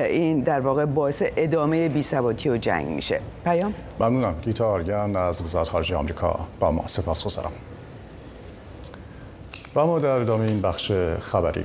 این 0.09 0.39
در 0.39 0.59
واقع 0.59 0.85
باعث 0.85 1.23
ادامه 1.37 1.89
بیثباتی 1.89 2.49
و 2.49 2.57
جنگ 2.57 2.87
میشه. 2.87 3.19
پیام؟ 3.43 3.73
ممنونم. 3.99 4.35
گیتا 4.41 4.67
آرگن 4.67 5.15
از 5.15 5.43
وزارت 5.43 5.69
خارجه 5.69 5.95
آمریکا. 5.95 6.42
با 6.59 6.71
ما. 6.71 6.83
سپاس 6.87 7.23
گذارم. 7.23 7.51
و 9.75 9.85
ما 9.85 9.99
در 9.99 10.09
ادامه 10.09 10.45
این 10.45 10.61
بخش 10.61 10.91
خبری. 11.19 11.63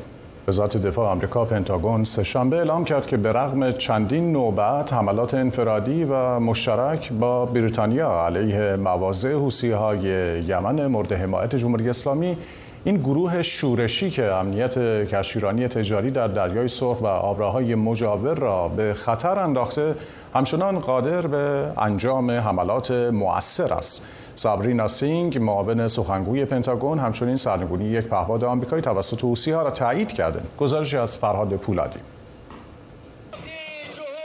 وزارت 0.48 0.76
دفاع 0.76 1.10
آمریکا 1.10 1.44
پنتاگون 1.44 2.04
سهشنبه 2.04 2.56
اعلام 2.56 2.84
کرد 2.84 3.06
که 3.06 3.16
به 3.16 3.32
رغم 3.32 3.72
چندین 3.72 4.32
نوبت 4.32 4.92
حملات 4.92 5.34
انفرادی 5.34 6.04
و 6.04 6.40
مشترک 6.40 7.12
با 7.12 7.46
بریتانیا 7.46 8.24
علیه 8.26 8.76
مواضع 8.76 9.32
حوسی 9.32 9.70
های 9.70 10.00
یمن 10.40 10.86
مورد 10.86 11.12
حمایت 11.12 11.56
جمهوری 11.56 11.90
اسلامی 11.90 12.36
این 12.84 12.96
گروه 12.96 13.42
شورشی 13.42 14.10
که 14.10 14.24
امنیت 14.24 14.78
کشتیرانی 15.08 15.68
تجاری 15.68 16.10
در 16.10 16.28
دریای 16.28 16.68
سرخ 16.68 17.02
و 17.02 17.06
آبراهای 17.06 17.74
مجاور 17.74 18.34
را 18.34 18.68
به 18.68 18.94
خطر 18.94 19.38
انداخته 19.38 19.94
همچنان 20.34 20.78
قادر 20.78 21.26
به 21.26 21.72
انجام 21.76 22.30
حملات 22.30 22.90
مؤثر 22.90 23.74
است. 23.74 24.08
سابرینا 24.38 24.88
سینگ 24.88 25.38
معاون 25.38 25.88
سخنگوی 25.88 26.44
پنتاگون 26.44 26.98
همچنین 26.98 27.36
سرنگونی 27.36 27.84
یک 27.84 28.04
پهپاد 28.04 28.44
آمریکایی 28.44 28.82
توسط 28.82 29.48
ها 29.48 29.62
را 29.62 29.70
تایید 29.70 30.12
کرده 30.12 30.40
گزارشی 30.58 30.96
از 30.96 31.18
فرهاد 31.18 31.56
پولادی. 31.56 31.98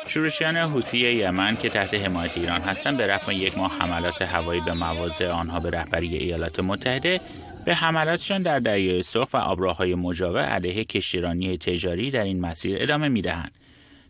شورشیان 0.08 0.58
حوثی 0.58 0.98
یمن 0.98 1.56
که 1.56 1.70
تحت 1.70 1.94
حمایت 1.94 2.38
ایران 2.38 2.62
هستند 2.62 2.98
به 2.98 3.08
رغم 3.08 3.32
یک 3.32 3.58
ماه 3.58 3.72
حملات 3.80 4.22
هوایی 4.22 4.62
به 4.66 4.74
مواضع 4.74 5.32
آنها 5.32 5.60
به 5.60 5.70
رهبری 5.70 6.18
ایالات 6.18 6.60
متحده 6.60 7.20
به 7.66 7.74
حملاتشان 7.74 8.42
در 8.42 8.60
دریای 8.60 9.02
سرخ 9.02 9.28
و 9.34 9.38
آبراهای 9.38 9.96
مجاور 9.96 10.42
علیه 10.42 10.84
کشتیرانی 10.84 11.58
تجاری 11.58 12.12
در 12.12 12.24
این 12.24 12.40
مسیر 12.40 12.78
ادامه 12.82 13.10
می‌دهند. 13.10 13.52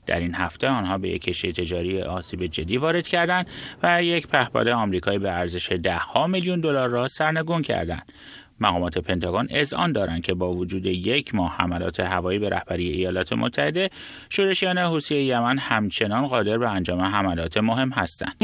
در 0.06 0.20
این 0.20 0.36
هفته 0.36 0.68
آنها 0.68 0.98
به 0.98 1.10
یک 1.10 1.22
کشتی 1.22 1.52
تجاری 1.52 2.02
آسیب 2.02 2.46
جدی 2.46 2.78
وارد 2.78 3.08
کردند 3.08 3.48
و 3.84 4.04
یک 4.04 4.28
پهپاد 4.28 4.68
آمریکایی 4.68 5.20
به 5.20 5.32
ارزش 5.32 5.72
دهها 5.72 6.28
میلیون 6.28 6.60
دلار 6.60 6.90
را 6.90 7.08
سرنگون 7.08 7.62
کردند. 7.62 8.12
مقامات 8.60 8.98
پنتاگون 8.98 9.48
اذعان 9.50 9.92
دارند 9.92 10.24
که 10.24 10.34
با 10.34 10.52
وجود 10.52 10.86
یک 10.86 11.36
ماه 11.36 11.56
حملات 11.58 12.00
هوایی 12.00 12.40
به 12.40 12.50
رهبری 12.50 12.90
ایالات 12.90 13.34
متحده 13.34 13.90
شورشیان 14.30 14.78
حوثی 14.78 15.16
یمن 15.16 15.58
همچنان 15.58 16.28
قادر 16.28 16.58
به 16.58 16.70
انجام 16.70 17.02
حملات 17.02 17.58
مهم 17.58 17.90
هستند. 17.90 18.36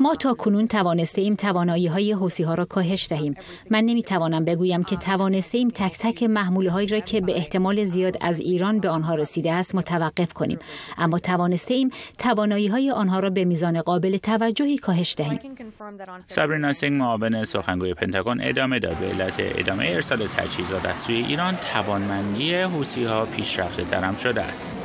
ما 0.00 0.14
تا 0.14 0.34
کنون 0.34 0.66
توانسته 0.66 1.22
ایم 1.22 1.34
توانایی 1.34 1.86
های 1.86 2.12
حوسی 2.12 2.42
ها 2.42 2.54
را 2.54 2.64
کاهش 2.64 3.06
دهیم. 3.08 3.34
من 3.70 3.84
نمی 3.84 4.02
توانم 4.02 4.44
بگویم 4.44 4.82
که 4.82 4.96
توانسته 4.96 5.58
ایم 5.58 5.68
تک 5.68 5.98
تک 5.98 6.22
محمول 6.22 6.66
هایی 6.66 6.88
را 6.88 7.00
که 7.00 7.20
به 7.20 7.36
احتمال 7.36 7.84
زیاد 7.84 8.16
از 8.20 8.40
ایران 8.40 8.80
به 8.80 8.88
آنها 8.88 9.14
رسیده 9.14 9.52
است 9.52 9.74
متوقف 9.74 10.32
کنیم. 10.32 10.58
اما 10.98 11.18
توانسته 11.18 11.74
ایم 11.74 11.90
توانایی 12.18 12.66
های 12.66 12.90
آنها 12.90 13.20
را 13.20 13.30
به 13.30 13.44
میزان 13.44 13.80
قابل 13.80 14.16
توجهی 14.16 14.78
کاهش 14.78 15.14
دهیم. 15.18 15.40
سابرینا 16.26 16.72
سینگ 16.72 17.00
معاون 17.00 17.44
سخنگوی 17.44 17.94
پنتاگون 17.94 18.40
ادامه 18.40 18.78
داد. 18.78 18.98
به 18.98 19.06
علت 19.06 19.34
ادامه 19.38 19.84
ارسال 19.88 20.26
تجهیزات 20.26 20.86
از 20.86 20.98
سوی 20.98 21.14
ایران 21.14 21.56
توانمندی 21.56 22.54
حوثی 22.54 23.04
ها 23.04 23.24
پیشرفته 23.24 23.84
تر 23.84 24.00
هم 24.00 24.16
شده 24.16 24.42
است. 24.42 24.79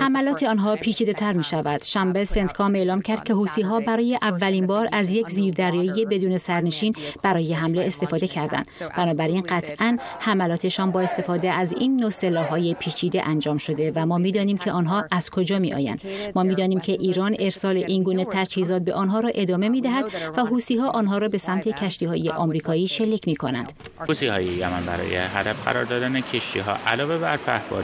حملات 0.00 0.42
آنها 0.42 0.76
پیچیده 0.76 1.12
تر 1.12 1.32
می 1.32 1.44
شود. 1.44 1.82
شنبه 1.82 2.24
سنتکام 2.24 2.74
اعلام 2.74 3.00
کرد 3.00 3.24
که 3.24 3.34
حوثی 3.34 3.62
ها 3.62 3.80
برای 3.80 4.18
اولین 4.22 4.66
بار 4.66 4.88
از 4.92 5.10
یک 5.10 5.28
زیردریایی 5.28 6.04
بدون 6.04 6.38
سرنشین 6.38 6.94
برای 7.22 7.52
حمله 7.52 7.84
استفاده 7.84 8.26
کردند. 8.26 8.66
بنابراین 8.96 9.42
قطعا 9.48 9.98
حملاتشان 10.20 10.90
با 10.90 11.00
استفاده 11.00 11.50
از 11.50 11.72
این 11.72 11.96
نوع 11.96 12.12
های 12.42 12.74
پیچیده 12.74 13.28
انجام 13.28 13.58
شده 13.58 13.92
و 13.94 14.06
ما 14.06 14.18
می‌دانیم 14.18 14.58
که 14.58 14.72
آنها 14.72 15.04
از 15.10 15.30
کجا 15.30 15.58
می 15.58 15.74
آیند. 15.74 16.00
ما 16.34 16.42
می‌دانیم 16.42 16.80
که 16.80 16.92
ایران 16.92 17.36
ارسال 17.38 17.76
این 17.76 18.02
گونه 18.02 18.24
تجهیزات 18.24 18.82
به 18.82 18.94
آنها 18.94 19.20
را 19.20 19.30
ادامه 19.34 19.68
می 19.68 19.80
دهد 19.80 20.04
و 20.36 20.44
حوسی 20.44 20.76
ها 20.76 20.90
آنها 20.90 21.18
را 21.18 21.28
به 21.28 21.38
سمت 21.38 21.68
کشتی 21.68 22.06
های 22.06 22.30
آمریکایی 22.30 22.86
شلیک 22.88 23.28
می 23.28 23.36
کنند. 23.36 23.72
حوسی 23.98 24.26
های 24.26 24.44
یمن 24.44 24.86
برای 24.86 25.16
هدف 25.16 25.64
قرار 25.64 25.84
دادن 25.84 26.20
کشتی 26.20 26.58
ها 26.58 26.76
علاوه 26.86 27.18
بر 27.18 27.36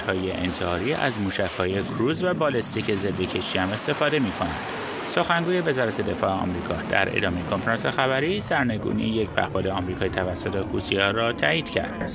های 0.08 0.32
انتحاری 0.32 0.92
از 0.94 1.20
موشک 1.20 1.50
های 1.58 1.82
کروز 1.82 2.24
و 2.24 2.34
بالستیک 2.34 2.94
ضد 2.94 3.20
کشتی 3.20 3.58
هم 3.58 3.70
استفاده 3.70 4.18
می 4.18 4.32
کنند. 4.32 4.77
سخنگوی 5.08 5.60
وزارت 5.60 6.00
دفاع 6.00 6.30
آمریکا 6.30 6.74
در 6.90 7.16
ادامه 7.16 7.42
کنفرانس 7.50 7.86
خبری 7.86 8.40
سرنگونی 8.40 9.04
یک 9.04 9.28
پهپاد 9.28 9.66
آمریکایی 9.66 10.10
توسط 10.10 10.56
حوثی‌ها 10.56 11.10
را 11.10 11.32
تایید 11.32 11.70
کرد. 11.70 12.06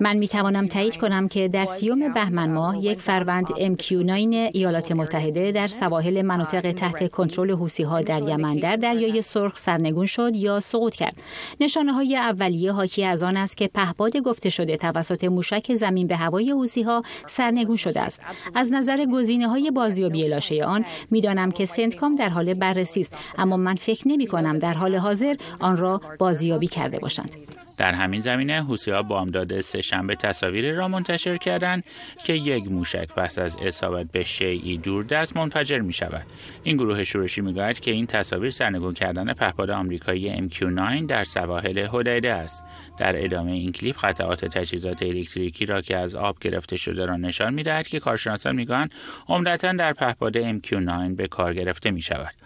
من 0.00 0.16
می 0.16 0.28
توانم 0.28 0.66
تایید 0.66 0.96
کنم 0.96 1.28
که 1.28 1.48
در 1.48 1.64
سیوم 1.64 2.12
بهمن 2.12 2.52
ماه 2.52 2.84
یک 2.84 2.98
فروند 2.98 3.46
MQ-9 3.48 4.10
ایالات 4.52 4.92
متحده 4.92 5.52
در 5.52 5.66
سواحل 5.66 6.22
مناطق 6.22 6.70
تحت 6.70 7.10
کنترل 7.10 7.50
حوثی‌ها 7.50 8.02
در 8.02 8.28
یمن 8.28 8.56
در 8.56 8.76
دریای 8.76 9.22
سرخ 9.22 9.58
سرنگون 9.58 10.06
شد 10.06 10.36
یا 10.36 10.60
سقوط 10.60 10.94
کرد. 10.94 11.22
نشانه 11.60 11.92
های 11.92 12.16
اولیه 12.16 12.72
حاکی 12.72 13.04
از 13.04 13.22
آن 13.22 13.36
است 13.36 13.56
که 13.56 13.68
پهپاد 13.74 14.16
گفته 14.16 14.48
شده 14.50 14.76
توسط 14.76 15.24
موشک 15.24 15.74
زمین 15.74 16.06
به 16.06 16.16
هوای 16.16 16.50
حوثی‌ها 16.50 17.02
سرنگون 17.26 17.76
شده 17.76 18.00
است. 18.00 18.20
از 18.54 18.72
نظر 18.72 19.06
گزینه‌های 19.12 19.70
بازیابی 19.70 20.39
لاشه 20.40 20.64
آن 20.64 20.84
می‌دانم 21.10 21.50
که 21.50 21.64
سنتکام 21.64 22.14
در 22.14 22.28
حال 22.28 22.54
بررسی 22.54 23.00
است. 23.00 23.16
اما 23.38 23.56
من 23.56 23.74
فکر 23.74 24.08
نمی 24.08 24.26
کنم 24.26 24.58
در 24.58 24.74
حال 24.74 24.96
حاضر 24.96 25.34
آن 25.60 25.76
را 25.76 26.00
بازیابی 26.18 26.66
کرده 26.66 26.98
باشند. 26.98 27.36
در 27.80 27.94
همین 27.94 28.20
زمینه 28.20 28.62
ها 28.88 29.02
بامداد 29.02 29.60
سهشنبه 29.60 30.16
تصاویری 30.16 30.72
را 30.72 30.88
منتشر 30.88 31.36
کردند 31.36 31.84
که 32.24 32.32
یک 32.32 32.70
موشک 32.70 33.06
پس 33.06 33.38
از 33.38 33.56
اصابت 33.56 34.06
به 34.12 34.24
شیعی 34.24 34.78
دوردست 34.78 35.36
منفجر 35.36 35.78
می 35.78 35.92
شود. 35.92 36.26
این 36.62 36.76
گروه 36.76 37.04
شورشی 37.04 37.40
می‌گوید 37.40 37.80
که 37.80 37.90
این 37.90 38.06
تصاویر 38.06 38.50
سرنگون 38.50 38.94
کردن 38.94 39.32
پهپاد 39.32 39.70
آمریکایی 39.70 40.48
MQ9 40.48 41.06
در 41.08 41.24
سواحل 41.24 41.78
هدیده 41.92 42.32
است. 42.32 42.62
در 42.98 43.24
ادامه 43.24 43.52
این 43.52 43.72
کلیپ 43.72 44.04
قطعات 44.04 44.44
تجهیزات 44.44 45.02
الکتریکی 45.02 45.66
را 45.66 45.80
که 45.80 45.96
از 45.96 46.14
آب 46.14 46.38
گرفته 46.40 46.76
شده 46.76 47.04
را 47.04 47.16
نشان 47.16 47.54
می‌دهد 47.54 47.88
که 47.88 48.00
کارشناسان 48.00 48.56
می‌گویند 48.56 48.94
عمدتا 49.28 49.72
در 49.72 49.92
پهپاد 49.92 50.58
MQ9 50.58 51.16
به 51.16 51.28
کار 51.28 51.54
گرفته 51.54 51.90
می 51.90 52.02
شود. 52.02 52.39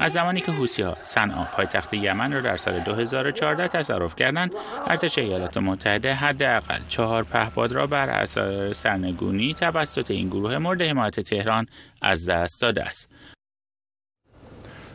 از 0.00 0.12
زمانی 0.12 0.40
که 0.40 0.52
حوسی 0.52 0.82
ها 0.82 0.96
صنعا 1.02 1.44
پایتخت 1.44 1.94
یمن 1.94 2.32
را 2.32 2.40
در 2.40 2.56
سال 2.56 2.80
2014 2.80 3.68
تصرف 3.68 4.16
کردند 4.16 4.52
ارتش 4.86 5.18
ایالات 5.18 5.56
متحده 5.56 6.14
حداقل 6.14 6.80
چهار 6.88 7.24
پهپاد 7.24 7.72
را 7.72 7.86
بر 7.86 8.10
اثر 8.10 8.72
سرنگونی 8.72 9.54
توسط 9.54 10.10
این 10.10 10.28
گروه 10.28 10.58
مورد 10.58 10.82
حمایت 10.82 11.20
تهران 11.20 11.66
از 12.02 12.28
دست 12.28 12.62
داده 12.62 12.82
است 12.82 13.08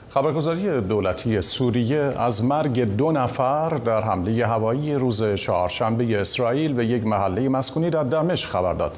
خبرگزاری 0.09 0.81
دولتی 0.81 1.41
سوریه 1.41 1.97
از 1.97 2.43
مرگ 2.43 2.83
دو 2.97 3.11
نفر 3.11 3.69
در 3.69 4.01
حمله 4.01 4.45
هوایی 4.45 4.93
روز 4.93 5.23
چهارشنبه 5.35 6.21
اسرائیل 6.21 6.73
به 6.73 6.85
یک 6.85 7.07
محله 7.07 7.49
مسکونی 7.49 7.89
در 7.89 8.03
دمشق 8.03 8.49
خبر 8.49 8.73
داد. 8.73 8.97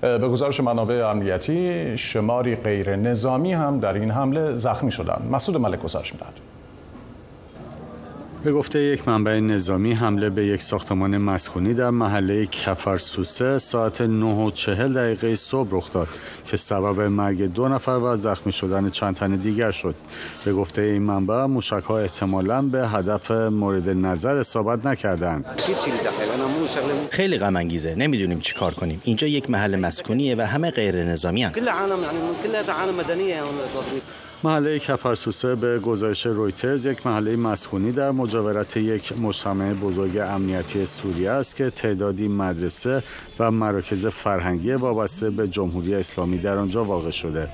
به 0.00 0.28
گزارش 0.28 0.60
منابع 0.60 1.10
امنیتی 1.10 1.98
شماری 1.98 2.56
غیر 2.56 2.96
نظامی 2.96 3.52
هم 3.52 3.80
در 3.80 3.94
این 3.94 4.10
حمله 4.10 4.54
زخمی 4.54 4.92
شدند. 4.92 5.28
مسعود 5.32 5.60
ملک 5.60 5.82
گزارش 5.82 6.12
می‌دهد. 6.12 6.34
به 8.44 8.52
گفته 8.52 8.82
یک 8.82 9.08
منبع 9.08 9.40
نظامی 9.40 9.92
حمله 9.92 10.30
به 10.30 10.46
یک 10.46 10.62
ساختمان 10.62 11.18
مسکونی 11.18 11.74
در 11.74 11.90
محله 11.90 12.46
کفرسوسه 12.46 13.58
ساعت 13.58 14.00
9 14.00 14.26
و 14.26 14.50
40 14.50 14.94
دقیقه 14.94 15.36
صبح 15.36 15.68
رخ 15.70 15.92
داد 15.92 16.08
که 16.46 16.56
سبب 16.56 17.00
مرگ 17.00 17.52
دو 17.52 17.68
نفر 17.68 17.90
و 17.90 18.16
زخمی 18.16 18.52
شدن 18.52 18.90
چند 18.90 19.16
تن 19.16 19.36
دیگر 19.36 19.70
شد. 19.70 19.94
به 20.44 20.52
گفته 20.52 20.82
این 20.82 21.02
منبع 21.02 21.44
موشک 21.44 21.72
ها 21.72 21.98
احتمالاً 21.98 22.62
به 22.62 22.88
هدف 22.88 23.30
مورد 23.30 23.88
نظر 23.88 24.36
اصابت 24.36 24.86
نکردند. 24.86 25.44
خیلی 27.10 27.38
غم 27.38 27.56
انگیزه 27.56 27.94
نمی‌دونیم 27.94 28.40
چی 28.40 28.54
کار 28.54 28.74
کنیم. 28.74 29.02
اینجا 29.04 29.26
یک 29.26 29.50
محل 29.50 29.76
مسکونیه 29.76 30.36
و 30.36 30.40
همه 30.40 30.70
غیر 30.70 31.04
نظامی 31.04 31.44
محله 34.44 34.78
کفرسوسه 34.78 35.54
به 35.54 35.78
گزارش 35.78 36.26
رویترز 36.26 36.86
یک 36.86 37.06
محله 37.06 37.36
مسکونی 37.36 37.92
در 37.92 38.10
مجاورت 38.10 38.76
یک 38.76 39.20
مجتمع 39.20 39.74
بزرگ 39.74 40.16
امنیتی 40.16 40.86
سوریه 40.86 41.30
است 41.30 41.56
که 41.56 41.70
تعدادی 41.70 42.28
مدرسه 42.28 43.02
و 43.38 43.50
مراکز 43.50 44.06
فرهنگی 44.06 44.72
وابسته 44.72 45.30
به 45.30 45.48
جمهوری 45.48 45.94
اسلامی 45.94 46.38
در 46.38 46.58
آنجا 46.58 46.84
واقع 46.84 47.10
شده. 47.10 47.48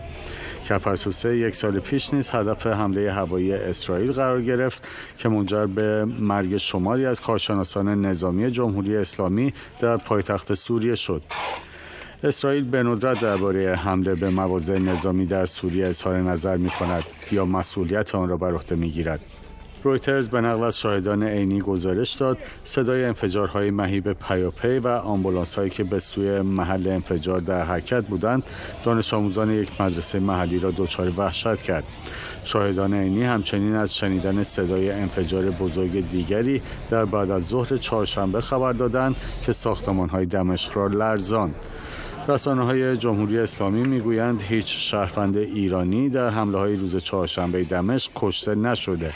کفرسوسه 0.68 1.37
یک 1.37 1.55
سال 1.55 1.79
پیش 1.79 2.14
نیز 2.14 2.31
هدف 2.31 2.66
حمله 2.66 3.12
هوایی 3.12 3.53
اسرائیل 3.53 4.12
قرار 4.12 4.42
گرفت 4.42 4.88
که 5.18 5.29
منجر 5.29 5.66
به 5.66 6.05
مرگ 6.05 6.57
شماری 6.57 7.07
از 7.07 7.20
کارشناسان 7.20 8.07
نظامی 8.07 8.51
جمهوری 8.51 8.97
اسلامی 8.97 9.53
در 9.81 9.97
پایتخت 9.97 10.55
سوریه 10.55 10.94
شد. 10.94 11.23
اسرائیل 12.24 12.64
به 12.64 12.82
ندرت 12.82 13.20
درباره 13.20 13.76
حمله 13.76 14.14
به 14.14 14.30
مواضع 14.30 14.78
نظامی 14.78 15.26
در 15.26 15.46
سوریه 15.46 15.87
اظهار 15.87 16.20
نظر 16.20 16.56
می 16.56 16.70
کند 16.70 17.04
یا 17.32 17.44
مسئولیت 17.44 18.14
آن 18.14 18.28
را 18.28 18.37
بر 18.37 18.54
عهده 18.54 18.74
می 18.74 18.90
گیرد. 18.90 19.20
رویترز 19.82 20.28
به 20.28 20.40
نقل 20.40 20.64
از 20.64 20.78
شاهدان 20.78 21.22
عینی 21.22 21.60
گزارش 21.60 22.14
داد 22.14 22.38
صدای 22.64 23.04
انفجارهای 23.04 23.70
مهیب 23.70 24.12
پیاپی 24.12 24.78
و 24.78 24.88
آمبولانس 24.88 25.54
هایی 25.54 25.70
که 25.70 25.84
به 25.84 25.98
سوی 25.98 26.40
محل 26.40 26.88
انفجار 26.88 27.40
در 27.40 27.64
حرکت 27.64 28.04
بودند 28.04 28.42
دانش 28.84 29.14
آموزان 29.14 29.50
یک 29.50 29.80
مدرسه 29.80 30.20
محلی 30.20 30.58
را 30.58 30.72
دچار 30.76 31.12
وحشت 31.16 31.62
کرد 31.62 31.84
شاهدان 32.44 32.94
عینی 32.94 33.24
همچنین 33.24 33.74
از 33.74 33.94
شنیدن 33.94 34.42
صدای 34.42 34.90
انفجار 34.90 35.50
بزرگ 35.50 36.10
دیگری 36.10 36.62
در 36.90 37.04
بعد 37.04 37.30
از 37.30 37.46
ظهر 37.46 37.76
چهارشنبه 37.76 38.40
خبر 38.40 38.72
دادند 38.72 39.16
که 39.42 39.52
ساختمان 39.52 40.08
های 40.08 40.26
دمشق 40.26 40.76
را 40.76 40.87
لرزاند 40.87 41.54
رسانه 42.28 42.64
های 42.64 42.96
جمهوری 42.96 43.38
اسلامی 43.38 43.82
می‌گویند 43.82 44.40
هیچ 44.40 44.90
شهروند 44.90 45.37
ایرانی 45.37 46.08
در 46.08 46.30
حمله 46.30 46.58
های 46.58 46.76
روز 46.76 46.96
چهارشنبه 46.96 47.64
دمشق 47.64 48.12
کشته 48.14 48.54
نشده. 48.54 49.12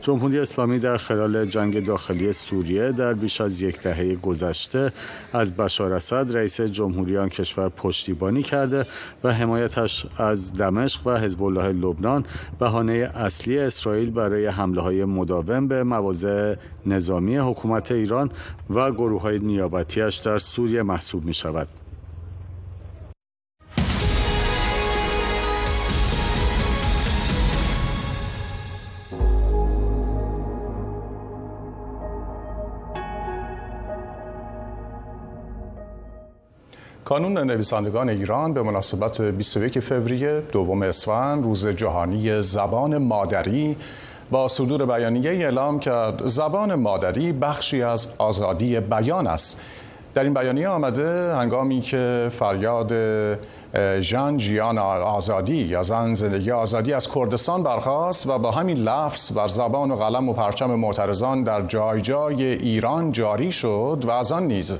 جمهوری 0.00 0.38
اسلامی 0.38 0.78
در 0.78 0.96
خلال 0.96 1.44
جنگ 1.44 1.86
داخلی 1.86 2.32
سوریه 2.32 2.92
در 2.92 3.14
بیش 3.14 3.40
از 3.40 3.60
یک 3.60 3.80
دهه 3.80 4.14
گذشته 4.14 4.92
از 5.32 5.56
بشار 5.56 5.92
اسد 5.92 6.36
رئیس 6.36 6.60
جمهوری 6.60 7.18
آن 7.18 7.28
کشور 7.28 7.68
پشتیبانی 7.68 8.42
کرده 8.42 8.86
و 9.24 9.32
حمایتش 9.32 10.06
از 10.18 10.52
دمشق 10.52 11.06
و 11.06 11.16
حزب 11.16 11.42
الله 11.42 11.72
لبنان 11.72 12.26
بهانه 12.58 12.92
اصلی 13.14 13.58
اسرائیل 13.58 14.10
برای 14.10 14.46
حمله 14.46 14.82
های 14.82 15.04
مداوم 15.04 15.68
به 15.68 15.82
مواضع 15.82 16.54
نظامی 16.86 17.36
حکومت 17.36 17.92
ایران 17.92 18.30
و 18.70 18.90
گروه 18.90 19.20
های 19.20 19.38
نیابتیش 19.38 20.16
در 20.16 20.38
سوریه 20.38 20.82
محسوب 20.82 21.24
می 21.24 21.34
شود. 21.34 21.68
کانون 37.04 37.38
نویسندگان 37.38 38.08
ایران 38.08 38.52
به 38.52 38.62
مناسبت 38.62 39.20
21 39.20 39.80
فوریه 39.80 40.42
دوم 40.52 40.82
اسفند 40.82 41.44
روز 41.44 41.66
جهانی 41.66 42.42
زبان 42.42 42.98
مادری 42.98 43.76
با 44.30 44.48
صدور 44.48 44.86
بیانیه 44.86 45.30
اعلام 45.30 45.78
کرد 45.78 46.26
زبان 46.26 46.74
مادری 46.74 47.32
بخشی 47.32 47.82
از 47.82 48.12
آزادی 48.18 48.80
بیان 48.80 49.26
است. 49.26 49.60
در 50.14 50.24
این 50.24 50.34
بیانیه 50.34 50.68
آمده 50.68 51.34
هنگامی 51.34 51.80
که 51.80 52.30
فریاد 52.38 52.92
ژان 54.00 54.36
جیان 54.36 54.78
آزادی 54.78 55.56
یا 55.56 55.82
زن 55.82 56.14
زندگی 56.14 56.50
آزادی 56.50 56.92
از 56.92 57.12
کردستان 57.12 57.62
برخواست 57.62 58.28
و 58.28 58.38
با 58.38 58.50
همین 58.50 58.76
لفظ 58.76 59.32
بر 59.32 59.48
زبان 59.48 59.90
و 59.90 59.96
قلم 59.96 60.28
و 60.28 60.32
پرچم 60.32 60.74
معترضان 60.74 61.42
در 61.42 61.62
جای 61.62 62.00
جای 62.00 62.44
ایران 62.44 63.12
جاری 63.12 63.52
شد 63.52 64.02
و 64.04 64.10
از 64.10 64.32
آن 64.32 64.46
نیز 64.46 64.78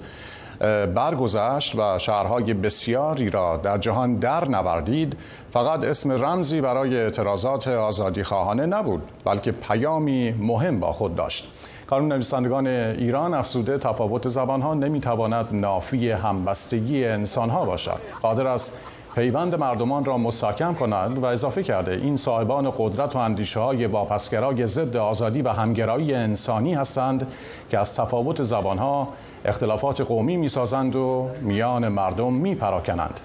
برگذشت 0.94 1.78
و 1.78 1.98
شهرهای 1.98 2.54
بسیاری 2.54 3.30
را 3.30 3.56
در 3.56 3.78
جهان 3.78 4.14
در 4.14 4.48
نوردید. 4.48 5.16
فقط 5.52 5.84
اسم 5.84 6.12
رمزی 6.24 6.60
برای 6.60 6.96
اعتراضات 6.96 7.68
آزادی 7.68 8.22
خواهانه 8.22 8.66
نبود 8.66 9.02
بلکه 9.24 9.52
پیامی 9.52 10.30
مهم 10.30 10.80
با 10.80 10.92
خود 10.92 11.14
داشت. 11.14 11.48
کانون 11.86 12.12
نویسندگان 12.12 12.66
ایران 12.66 13.34
افزوده 13.34 13.78
تفاوت 13.78 14.28
زبانها 14.28 14.74
نمی‌تواند 14.74 15.48
نافی 15.52 16.10
همبستگی 16.10 17.04
انسانها 17.04 17.64
باشد. 17.64 17.98
قادر 18.22 18.46
است 18.46 18.78
پیوند 19.14 19.54
مردمان 19.54 20.04
را 20.04 20.18
مستحکم 20.18 20.74
کند 20.74 21.18
و 21.18 21.24
اضافه 21.24 21.62
کرده 21.62 21.92
این 21.92 22.16
صاحبان 22.16 22.72
قدرت 22.78 23.16
و 23.16 23.18
اندیشه 23.18 23.60
های 23.60 23.86
واپسگرای 23.86 24.66
ضد 24.66 24.96
آزادی 24.96 25.42
و 25.42 25.48
همگرایی 25.48 26.14
انسانی 26.14 26.74
هستند 26.74 27.26
که 27.70 27.78
از 27.78 27.96
تفاوت 27.96 28.42
زبانها 28.42 29.08
اختلافات 29.44 30.00
قومی 30.00 30.36
می‌سازند 30.36 30.96
و 30.96 31.28
میان 31.40 31.88
مردم 31.88 32.32
میپراکنند. 32.32 33.20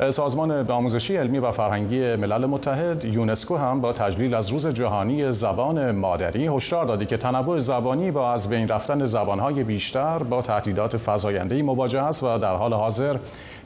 سازمان 0.00 0.70
آموزشی 0.70 1.16
علمی 1.16 1.38
و 1.38 1.52
فرهنگی 1.52 2.16
ملل 2.16 2.46
متحد 2.46 3.04
یونسکو 3.04 3.56
هم 3.56 3.80
با 3.80 3.92
تجلیل 3.92 4.34
از 4.34 4.48
روز 4.48 4.66
جهانی 4.66 5.32
زبان 5.32 5.90
مادری 5.90 6.46
هشدار 6.46 6.84
داده 6.84 7.06
که 7.06 7.16
تنوع 7.16 7.58
زبانی 7.58 8.10
با 8.10 8.32
از 8.32 8.48
بین 8.48 8.68
رفتن 8.68 9.06
زبانهای 9.06 9.64
بیشتر 9.64 10.18
با 10.18 10.42
تهدیدات 10.42 10.96
فزاینده‌ای 10.96 11.62
مواجه 11.62 12.02
است 12.02 12.22
و 12.22 12.38
در 12.38 12.54
حال 12.54 12.74
حاضر 12.74 13.16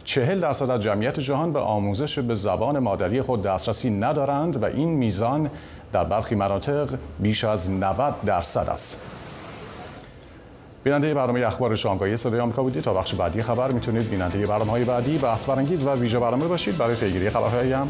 چهل 0.04 0.40
درصد 0.40 0.70
از 0.70 0.80
جمعیت 0.80 1.20
جهان 1.20 1.52
به 1.52 1.58
آموزش 1.58 2.18
به 2.18 2.34
زبان 2.34 2.78
مادری 2.78 3.22
خود 3.22 3.42
دسترسی 3.42 3.90
ندارند 3.90 4.62
و 4.62 4.66
این 4.66 4.88
میزان 4.88 5.50
در 5.92 6.04
برخی 6.04 6.34
مناطق 6.34 6.88
بیش 7.20 7.44
از 7.44 7.70
90 7.70 8.14
درصد 8.26 8.68
است. 8.68 9.02
بیننده 10.84 11.14
برنامه 11.14 11.46
اخبار 11.46 11.76
شامگاهی 11.76 12.16
صدای 12.16 12.40
آمریکا 12.40 12.62
بودید. 12.62 12.82
تا 12.82 12.94
بخش 12.94 13.14
بعدی 13.14 13.42
خبر 13.42 13.70
می‌تونید 13.70 14.10
بیننده 14.10 14.46
برنامه 14.46 14.70
های 14.70 14.84
بعدی 14.84 15.18
بحث 15.18 15.46
برانگیز 15.46 15.84
و 15.84 15.94
ویژه 15.94 16.18
برنامه 16.18 16.46
باشید. 16.46 16.78
برای 16.78 16.94
پیگیری 16.94 17.30
خبرهایی 17.30 17.72
هم 17.72 17.88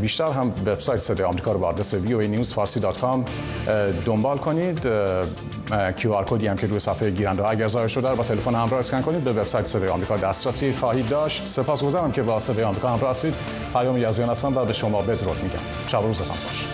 بیشتر 0.00 0.28
هم 0.28 0.52
وبسایت 0.66 1.00
صدای 1.00 1.26
آمریکا 1.26 1.52
رو 1.52 1.58
با 1.58 1.66
آدرس 1.66 1.94
voanews.farsi.com 1.94 3.30
دنبال 4.04 4.38
کنید. 4.38 4.88
کیو 5.96 6.12
آر 6.12 6.24
کدی 6.24 6.46
هم 6.46 6.56
که 6.56 6.66
روی 6.66 6.80
صفحه 6.80 7.10
گیرنده 7.10 7.48
اگر 7.48 7.68
ظاهر 7.68 7.88
شده 7.88 8.14
با 8.14 8.24
تلفن 8.24 8.54
همراه 8.54 8.78
اسکن 8.78 9.02
کنید. 9.02 9.24
به 9.24 9.32
وبسایت 9.32 9.66
صدای 9.66 9.88
آمریکا 9.88 10.16
دسترسی 10.16 10.72
خواهید 10.72 11.08
داشت. 11.08 11.48
سپاسگزارم 11.48 12.12
که 12.12 12.22
با 12.22 12.40
صدای 12.40 12.64
آمریکا 12.64 12.88
همراه 12.88 13.10
هستید. 13.10 13.34
پیام 13.72 13.98
یزیان 13.98 14.28
هستم 14.28 14.56
و 14.56 14.64
به 14.64 14.72
شما 14.72 15.02
بدرود 15.02 15.42
میگم. 15.42 15.58
شب 15.88 16.02
روزتان 16.02 16.36
خوش 16.36 16.65